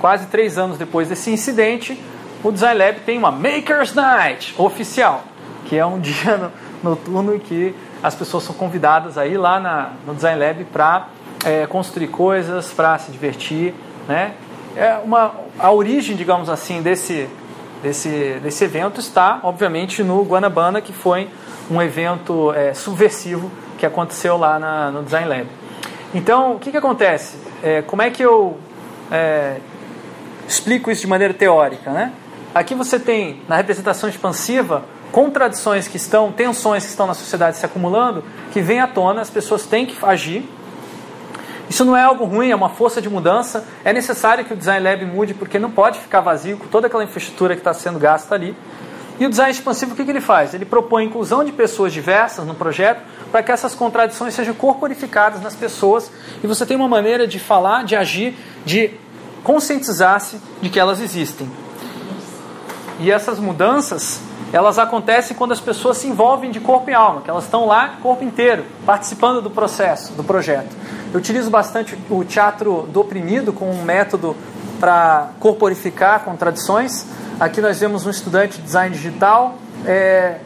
quase 0.00 0.26
três 0.26 0.58
anos 0.58 0.78
depois 0.78 1.08
desse 1.08 1.30
incidente, 1.30 2.00
o 2.42 2.50
Design 2.50 2.78
Lab 2.78 3.00
tem 3.00 3.18
uma 3.18 3.30
Makers 3.30 3.94
Night 3.94 4.54
oficial, 4.56 5.24
que 5.66 5.76
é 5.76 5.84
um 5.84 5.98
dia 6.00 6.50
noturno 6.82 7.34
em 7.34 7.38
que 7.38 7.74
as 8.02 8.14
pessoas 8.14 8.44
são 8.44 8.54
convidadas 8.54 9.18
aí 9.18 9.36
lá 9.36 9.60
na, 9.60 9.90
no 10.06 10.14
Design 10.14 10.40
Lab 10.42 10.64
para 10.64 11.08
é, 11.44 11.66
construir 11.66 12.08
coisas, 12.08 12.72
para 12.72 12.98
se 12.98 13.12
divertir, 13.12 13.74
né? 14.08 14.32
É 14.76 14.94
uma, 15.04 15.32
a 15.58 15.72
origem, 15.72 16.16
digamos 16.16 16.48
assim, 16.48 16.80
desse, 16.80 17.28
desse, 17.82 18.40
desse 18.42 18.64
evento 18.64 19.00
está, 19.00 19.40
obviamente, 19.42 20.02
no 20.02 20.22
Guanabana, 20.22 20.80
que 20.80 20.92
foi 20.92 21.28
um 21.70 21.80
evento 21.80 22.52
é, 22.52 22.74
subversivo 22.74 23.50
que 23.78 23.86
aconteceu 23.86 24.36
lá 24.36 24.58
na, 24.58 24.90
no 24.90 25.02
Design 25.02 25.28
Lab. 25.28 25.46
Então, 26.14 26.56
o 26.56 26.58
que, 26.58 26.70
que 26.70 26.76
acontece? 26.76 27.36
É, 27.62 27.82
como 27.82 28.02
é 28.02 28.10
que 28.10 28.22
eu 28.22 28.58
é, 29.10 29.56
explico 30.46 30.90
isso 30.90 31.02
de 31.02 31.06
maneira 31.06 31.32
teórica? 31.32 31.90
Né? 31.90 32.12
Aqui 32.54 32.74
você 32.74 32.98
tem, 32.98 33.42
na 33.48 33.56
representação 33.56 34.08
expansiva, 34.08 34.84
contradições 35.12 35.86
que 35.86 35.96
estão, 35.96 36.32
tensões 36.32 36.84
que 36.84 36.90
estão 36.90 37.06
na 37.06 37.14
sociedade 37.14 37.56
se 37.56 37.64
acumulando, 37.64 38.24
que 38.52 38.60
vem 38.60 38.80
à 38.80 38.86
tona, 38.86 39.20
as 39.20 39.30
pessoas 39.30 39.64
têm 39.64 39.86
que 39.86 39.96
agir. 40.04 40.48
Isso 41.70 41.84
não 41.84 41.96
é 41.96 42.02
algo 42.02 42.24
ruim, 42.24 42.50
é 42.50 42.56
uma 42.56 42.68
força 42.68 43.00
de 43.00 43.08
mudança. 43.08 43.64
É 43.84 43.92
necessário 43.92 44.44
que 44.44 44.52
o 44.52 44.56
Design 44.56 44.84
Lab 44.84 45.04
mude, 45.06 45.34
porque 45.34 45.56
não 45.56 45.70
pode 45.70 46.00
ficar 46.00 46.20
vazio 46.20 46.56
com 46.56 46.66
toda 46.66 46.88
aquela 46.88 47.04
infraestrutura 47.04 47.54
que 47.54 47.60
está 47.60 47.72
sendo 47.72 47.96
gasta 47.96 48.34
ali. 48.34 48.56
E 49.20 49.26
o 49.26 49.28
design 49.30 49.52
expansivo, 49.52 49.92
o 49.92 49.96
que, 49.96 50.02
que 50.02 50.10
ele 50.10 50.20
faz? 50.20 50.52
Ele 50.52 50.64
propõe 50.64 51.04
a 51.04 51.06
inclusão 51.06 51.44
de 51.44 51.52
pessoas 51.52 51.92
diversas 51.92 52.44
no 52.44 52.54
projeto 52.54 53.02
para 53.30 53.42
que 53.42 53.52
essas 53.52 53.74
contradições 53.74 54.34
sejam 54.34 54.54
corporificadas 54.54 55.42
nas 55.42 55.54
pessoas 55.54 56.10
e 56.42 56.46
você 56.46 56.66
tem 56.66 56.74
uma 56.74 56.88
maneira 56.88 57.26
de 57.26 57.38
falar, 57.38 57.84
de 57.84 57.94
agir, 57.94 58.34
de 58.64 58.90
conscientizar-se 59.44 60.40
de 60.62 60.70
que 60.70 60.80
elas 60.80 61.00
existem. 61.00 61.48
E 62.98 63.10
essas 63.10 63.38
mudanças 63.38 64.20
elas 64.52 64.78
acontecem 64.78 65.36
quando 65.36 65.52
as 65.52 65.60
pessoas 65.60 65.98
se 65.98 66.08
envolvem 66.08 66.50
de 66.50 66.60
corpo 66.60 66.90
e 66.90 66.94
alma, 66.94 67.20
que 67.20 67.30
elas 67.30 67.44
estão 67.44 67.66
lá 67.66 67.96
corpo 68.02 68.24
inteiro, 68.24 68.64
participando 68.84 69.40
do 69.40 69.50
processo, 69.50 70.12
do 70.14 70.24
projeto. 70.24 70.74
Eu 71.12 71.18
utilizo 71.18 71.50
bastante 71.50 71.96
o 72.08 72.24
teatro 72.24 72.88
do 72.92 73.00
oprimido 73.00 73.52
como 73.52 73.70
um 73.70 73.82
método 73.82 74.36
para 74.78 75.30
corporificar 75.38 76.24
contradições. 76.24 77.04
Aqui 77.38 77.60
nós 77.60 77.78
vemos 77.78 78.06
um 78.06 78.10
estudante 78.10 78.58
de 78.58 78.62
design 78.62 78.94
digital 78.94 79.56
é, 79.86 80.38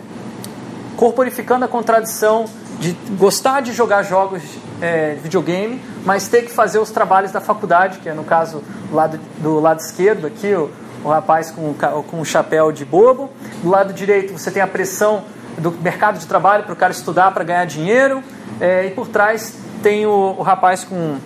corporificando 0.97 1.65
a 1.65 1.69
contradição 1.69 2.45
de 2.79 2.93
gostar 3.17 3.61
de 3.61 3.73
jogar 3.73 4.03
jogos 4.03 4.43
é, 4.81 5.15
de 5.15 5.21
videogame, 5.21 5.81
mas 6.05 6.29
ter 6.29 6.43
que 6.43 6.51
fazer 6.51 6.79
os 6.79 6.91
trabalhos 6.91 7.33
da 7.33 7.41
faculdade, 7.41 7.99
que 7.99 8.09
é 8.09 8.15
no 8.15 8.25
caso 8.25 8.63
do 8.91 8.95
lado, 8.95 9.21
do 9.39 9.61
lado 9.61 9.81
esquerdo 9.81 10.27
aqui, 10.27 10.53
o, 10.55 10.71
o 11.05 11.09
rapaz 11.09 11.51
com, 11.51 11.75
com 12.11 12.25
chapéu 12.25 12.73
de 12.73 12.85
bobo. 12.85 13.31
Do 13.63 13.69
lado 13.69 13.93
direito 13.93 14.33
você 14.33 14.51
tem 14.51 14.63
a 14.63 14.67
pressão 14.67 15.25
do 15.59 15.71
mercado 15.71 16.19
de 16.19 16.27
trabalho 16.27 16.65
para 16.65 16.73
o 16.73 16.77
cara 16.77 16.93
estudar 16.93 17.33
para 17.33 17.45
ganhar 17.45 17.65
dinheiro. 17.67 18.23
É, 18.61 18.87
e 18.87 18.91
por 18.91 19.09
trás 19.09 19.55
tem 19.83 20.07
o, 20.07 20.37
o 20.39 20.43
rapaz 20.43 20.85
com 20.85 21.17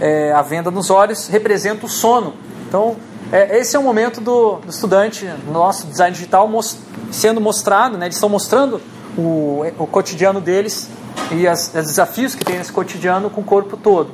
é, 0.00 0.32
a 0.32 0.40
venda 0.40 0.70
nos 0.70 0.88
olhos, 0.88 1.26
representa 1.26 1.84
o 1.84 1.88
sono. 1.88 2.34
Então, 2.68 2.96
é, 3.32 3.58
esse 3.58 3.74
é 3.74 3.78
o 3.78 3.82
momento 3.82 4.20
do, 4.20 4.56
do 4.56 4.70
estudante, 4.70 5.28
nosso 5.50 5.86
design 5.86 6.14
digital, 6.14 6.46
most, 6.46 6.80
sendo 7.10 7.40
mostrado, 7.40 7.98
né, 7.98 8.06
eles 8.06 8.16
estão 8.16 8.28
mostrando 8.28 8.80
o, 9.16 9.64
o 9.78 9.86
cotidiano 9.86 10.40
deles 10.40 10.88
e 11.32 11.46
os 11.48 11.68
desafios 11.70 12.34
que 12.34 12.44
tem 12.44 12.58
nesse 12.58 12.72
cotidiano 12.72 13.30
com 13.30 13.40
o 13.40 13.44
corpo 13.44 13.76
todo. 13.76 14.10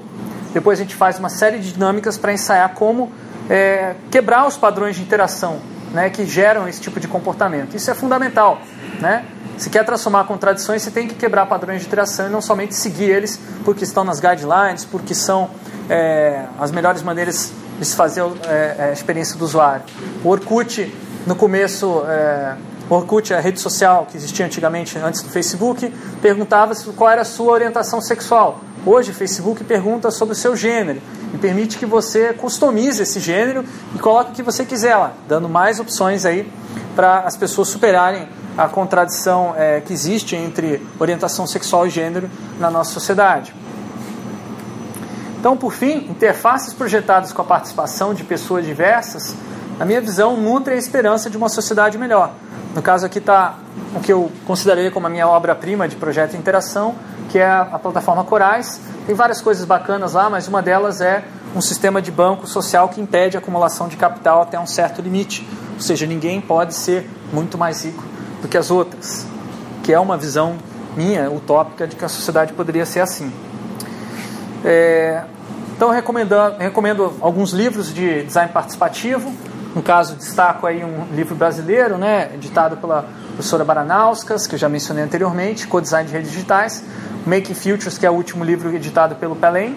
Depois 0.52 0.78
a 0.78 0.82
gente 0.82 0.94
faz 0.94 1.18
uma 1.18 1.28
série 1.28 1.58
de 1.58 1.72
dinâmicas 1.72 2.18
para 2.18 2.32
ensaiar 2.32 2.74
como 2.74 3.10
é, 3.50 3.96
quebrar 4.12 4.46
os 4.46 4.56
padrões 4.56 4.94
de 4.94 5.02
interação 5.02 5.58
né, 5.92 6.08
que 6.08 6.24
geram 6.24 6.68
esse 6.68 6.80
tipo 6.80 7.00
de 7.00 7.08
comportamento. 7.08 7.76
Isso 7.76 7.90
é 7.90 7.94
fundamental. 7.94 8.60
Né? 9.00 9.24
Se 9.58 9.68
quer 9.68 9.84
transformar 9.84 10.24
contradições, 10.24 10.82
você 10.82 10.90
tem 10.90 11.08
que 11.08 11.16
quebrar 11.16 11.46
padrões 11.46 11.80
de 11.80 11.86
interação 11.88 12.28
e 12.28 12.30
não 12.30 12.40
somente 12.40 12.74
seguir 12.76 13.10
eles 13.10 13.40
porque 13.64 13.82
estão 13.82 14.04
nas 14.04 14.20
guidelines, 14.20 14.84
porque 14.84 15.14
são 15.14 15.50
é, 15.88 16.44
as 16.60 16.70
melhores 16.70 17.02
maneiras 17.02 17.52
de 17.78 17.84
se 17.84 17.96
fazer 17.96 18.22
é, 18.46 18.76
é 18.78 18.84
a 18.90 18.92
experiência 18.92 19.36
do 19.36 19.44
usuário. 19.44 19.82
O 20.22 20.28
Orkut, 20.28 20.94
no 21.26 21.34
começo, 21.34 22.04
é, 22.06 22.54
o 22.88 22.94
Orkut, 22.94 23.34
a 23.34 23.40
rede 23.40 23.58
social 23.58 24.06
que 24.08 24.16
existia 24.16 24.46
antigamente, 24.46 24.96
antes 24.98 25.22
do 25.22 25.28
Facebook, 25.28 25.92
perguntava 26.22 26.74
qual 26.96 27.10
era 27.10 27.22
a 27.22 27.24
sua 27.24 27.52
orientação 27.52 28.00
sexual. 28.00 28.60
Hoje, 28.84 29.10
o 29.10 29.14
Facebook 29.14 29.62
pergunta 29.64 30.10
sobre 30.10 30.32
o 30.32 30.36
seu 30.36 30.56
gênero 30.56 31.02
e 31.34 31.38
permite 31.38 31.76
que 31.76 31.84
você 31.84 32.32
customize 32.32 33.02
esse 33.02 33.20
gênero 33.20 33.62
e 33.94 33.98
coloque 33.98 34.30
o 34.30 34.34
que 34.34 34.42
você 34.42 34.64
quiser 34.64 34.96
lá, 34.96 35.12
dando 35.28 35.50
mais 35.50 35.78
opções 35.78 36.24
aí 36.24 36.50
para 36.96 37.20
as 37.20 37.36
pessoas 37.36 37.68
superarem 37.68 38.26
a 38.56 38.68
contradição 38.68 39.54
é, 39.54 39.82
que 39.82 39.92
existe 39.92 40.34
entre 40.34 40.80
orientação 40.98 41.46
sexual 41.46 41.86
e 41.86 41.90
gênero 41.90 42.30
na 42.58 42.70
nossa 42.70 42.92
sociedade. 42.92 43.54
Então, 45.38 45.58
por 45.58 45.74
fim, 45.74 46.06
interfaces 46.10 46.72
projetadas 46.72 47.32
com 47.32 47.42
a 47.42 47.44
participação 47.44 48.14
de 48.14 48.24
pessoas 48.24 48.64
diversas, 48.64 49.34
na 49.78 49.84
minha 49.84 50.00
visão, 50.00 50.36
nutrem 50.36 50.76
a 50.76 50.78
esperança 50.78 51.28
de 51.28 51.36
uma 51.36 51.48
sociedade 51.50 51.96
melhor. 51.98 52.32
No 52.74 52.82
caso 52.82 53.04
aqui 53.04 53.18
está 53.18 53.58
o 53.94 54.00
que 54.00 54.12
eu 54.12 54.30
consideraria 54.46 54.90
como 54.90 55.06
a 55.06 55.10
minha 55.10 55.26
obra-prima 55.26 55.88
de 55.88 55.96
projeto 55.96 56.32
de 56.32 56.36
interação, 56.36 56.94
que 57.30 57.38
é 57.38 57.48
a, 57.48 57.78
plataforma 57.78 58.24
Corais. 58.24 58.80
Tem 59.06 59.14
várias 59.14 59.40
coisas 59.40 59.64
bacanas 59.64 60.12
lá, 60.12 60.28
mas 60.28 60.48
uma 60.48 60.60
delas 60.60 61.00
é 61.00 61.24
um 61.54 61.60
sistema 61.60 62.02
de 62.02 62.10
banco 62.10 62.46
social 62.46 62.88
que 62.88 63.00
impede 63.00 63.36
a 63.36 63.40
acumulação 63.40 63.88
de 63.88 63.96
capital 63.96 64.42
até 64.42 64.58
um 64.58 64.66
certo 64.66 65.00
limite. 65.00 65.48
Ou 65.74 65.80
seja, 65.80 66.06
ninguém 66.06 66.40
pode 66.40 66.74
ser 66.74 67.08
muito 67.32 67.56
mais 67.56 67.84
rico 67.84 68.04
do 68.42 68.48
que 68.48 68.58
as 68.58 68.70
outras, 68.70 69.26
que 69.82 69.92
é 69.92 69.98
uma 69.98 70.16
visão 70.16 70.56
minha, 70.96 71.30
utópica, 71.30 71.86
de 71.86 71.94
que 71.94 72.04
a 72.04 72.08
sociedade 72.08 72.52
poderia 72.52 72.84
ser 72.84 73.00
assim. 73.00 73.32
É, 74.64 75.22
então, 75.76 75.88
recomendo 75.88 77.14
alguns 77.20 77.52
livros 77.52 77.94
de 77.94 78.24
design 78.24 78.52
participativo. 78.52 79.32
No 79.74 79.82
caso, 79.82 80.16
destaco 80.16 80.66
aí 80.66 80.84
um 80.84 81.14
livro 81.14 81.34
brasileiro, 81.34 81.96
né, 81.96 82.30
editado 82.34 82.76
pela 82.76 83.08
professora 83.34 83.64
Baranauskas, 83.64 84.46
que 84.46 84.54
eu 84.56 84.58
já 84.58 84.68
mencionei 84.68 85.04
anteriormente, 85.04 85.66
Co-Design 85.66 86.08
de 86.08 86.12
Redes 86.12 86.32
Digitais. 86.32 86.82
Making 87.26 87.54
Futures, 87.54 87.98
que 87.98 88.06
é 88.06 88.10
o 88.10 88.14
último 88.14 88.44
livro 88.44 88.74
editado 88.74 89.14
pelo 89.16 89.36
Pelém, 89.36 89.76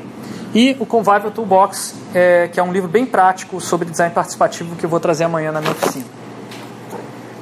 e 0.53 0.77
o 0.79 0.85
Convival 0.85 1.31
Toolbox, 1.31 1.95
é, 2.13 2.47
que 2.47 2.59
é 2.59 2.63
um 2.63 2.71
livro 2.71 2.89
bem 2.89 3.05
prático 3.05 3.59
sobre 3.59 3.89
design 3.89 4.13
participativo 4.13 4.75
que 4.75 4.85
eu 4.85 4.89
vou 4.89 4.99
trazer 4.99 5.23
amanhã 5.23 5.51
na 5.51 5.59
minha 5.59 5.73
oficina. 5.73 6.05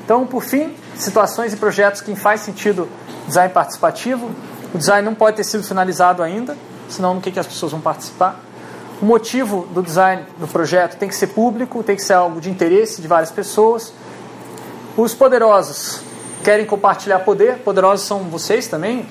Então, 0.04 0.26
por 0.26 0.44
fim, 0.44 0.74
situações 0.96 1.54
e 1.54 1.58
projetos 1.58 2.02
que 2.02 2.16
faz 2.16 2.42
sentido 2.42 2.88
design 3.28 3.54
participativo. 3.54 4.32
O 4.74 4.78
design 4.78 5.06
não 5.06 5.14
pode 5.14 5.38
ter 5.38 5.44
sido 5.44 5.64
finalizado 5.64 6.24
ainda, 6.24 6.58
senão 6.90 7.14
no 7.16 7.22
que, 7.22 7.32
que 7.32 7.40
as 7.40 7.48
pessoas 7.48 7.72
vão 7.72 7.82
participar. 7.82 8.40
O 9.02 9.06
motivo 9.06 9.68
do 9.74 9.82
design 9.82 10.24
do 10.38 10.48
projeto 10.48 10.96
tem 10.96 11.10
que 11.10 11.16
ser 11.16 11.28
público, 11.28 11.82
tem 11.82 11.96
que 11.96 12.04
ser 12.04 12.14
algo 12.14 12.40
de 12.40 12.52
interesse 12.52 13.02
de 13.02 13.08
várias 13.08 13.32
pessoas. 13.32 13.92
Os 14.96 15.16
poderosos 15.16 16.02
querem 16.44 16.68
compartilhar 16.68 17.20
poder, 17.20 17.58
poderosos 17.60 18.06
são 18.06 18.20
vocês 18.26 18.68
também, 18.68 19.08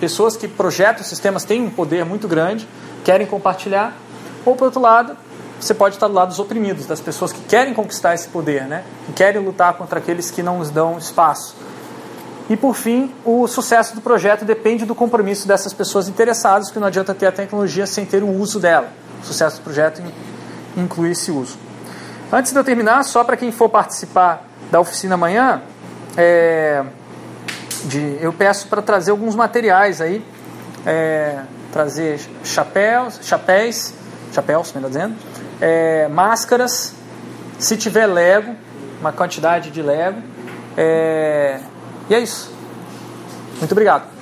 pessoas 0.00 0.38
que 0.38 0.48
projetam 0.48 1.04
sistemas 1.04 1.44
têm 1.44 1.60
um 1.60 1.68
poder 1.68 2.06
muito 2.06 2.26
grande, 2.26 2.66
querem 3.04 3.26
compartilhar. 3.26 3.94
Ou, 4.42 4.56
por 4.56 4.66
outro 4.66 4.80
lado, 4.80 5.14
você 5.60 5.74
pode 5.74 5.96
estar 5.96 6.08
do 6.08 6.14
lado 6.14 6.28
dos 6.28 6.38
oprimidos, 6.38 6.86
das 6.86 7.00
pessoas 7.00 7.30
que 7.30 7.40
querem 7.40 7.74
conquistar 7.74 8.14
esse 8.14 8.28
poder, 8.28 8.62
né? 8.64 8.84
que 9.04 9.12
querem 9.12 9.44
lutar 9.44 9.74
contra 9.74 9.98
aqueles 9.98 10.30
que 10.30 10.42
não 10.42 10.60
nos 10.60 10.70
dão 10.70 10.96
espaço. 10.96 11.54
E, 12.48 12.56
por 12.56 12.74
fim, 12.74 13.12
o 13.22 13.46
sucesso 13.46 13.94
do 13.94 14.00
projeto 14.00 14.46
depende 14.46 14.86
do 14.86 14.94
compromisso 14.94 15.46
dessas 15.46 15.74
pessoas 15.74 16.08
interessadas, 16.08 16.68
porque 16.68 16.80
não 16.80 16.86
adianta 16.86 17.12
ter 17.12 17.26
a 17.26 17.32
tecnologia 17.32 17.86
sem 17.86 18.06
ter 18.06 18.22
o 18.22 18.30
uso 18.30 18.58
dela. 18.58 19.04
Sucesso 19.22 19.56
do 19.58 19.62
projeto 19.62 20.02
inclui 20.76 21.10
esse 21.10 21.30
uso. 21.30 21.58
Antes 22.32 22.52
de 22.52 22.58
eu 22.58 22.64
terminar, 22.64 23.02
só 23.04 23.22
para 23.22 23.36
quem 23.36 23.52
for 23.52 23.68
participar 23.68 24.44
da 24.70 24.80
oficina 24.80 25.14
amanhã, 25.14 25.62
é, 26.16 26.84
de, 27.84 28.18
eu 28.20 28.32
peço 28.32 28.66
para 28.68 28.82
trazer 28.82 29.12
alguns 29.12 29.34
materiais 29.34 30.00
aí, 30.00 30.24
é, 30.84 31.40
trazer 31.72 32.20
chapéus, 32.42 33.20
chapéus, 33.22 33.92
chapéus, 34.32 34.72
melhor 34.72 34.88
dizendo, 34.88 35.14
é, 35.60 36.08
máscaras, 36.08 36.94
se 37.58 37.76
tiver 37.76 38.06
Lego, 38.06 38.54
uma 39.00 39.12
quantidade 39.12 39.70
de 39.70 39.82
Lego, 39.82 40.20
é, 40.76 41.60
e 42.08 42.14
é 42.14 42.18
isso. 42.18 42.52
Muito 43.58 43.72
obrigado. 43.72 44.15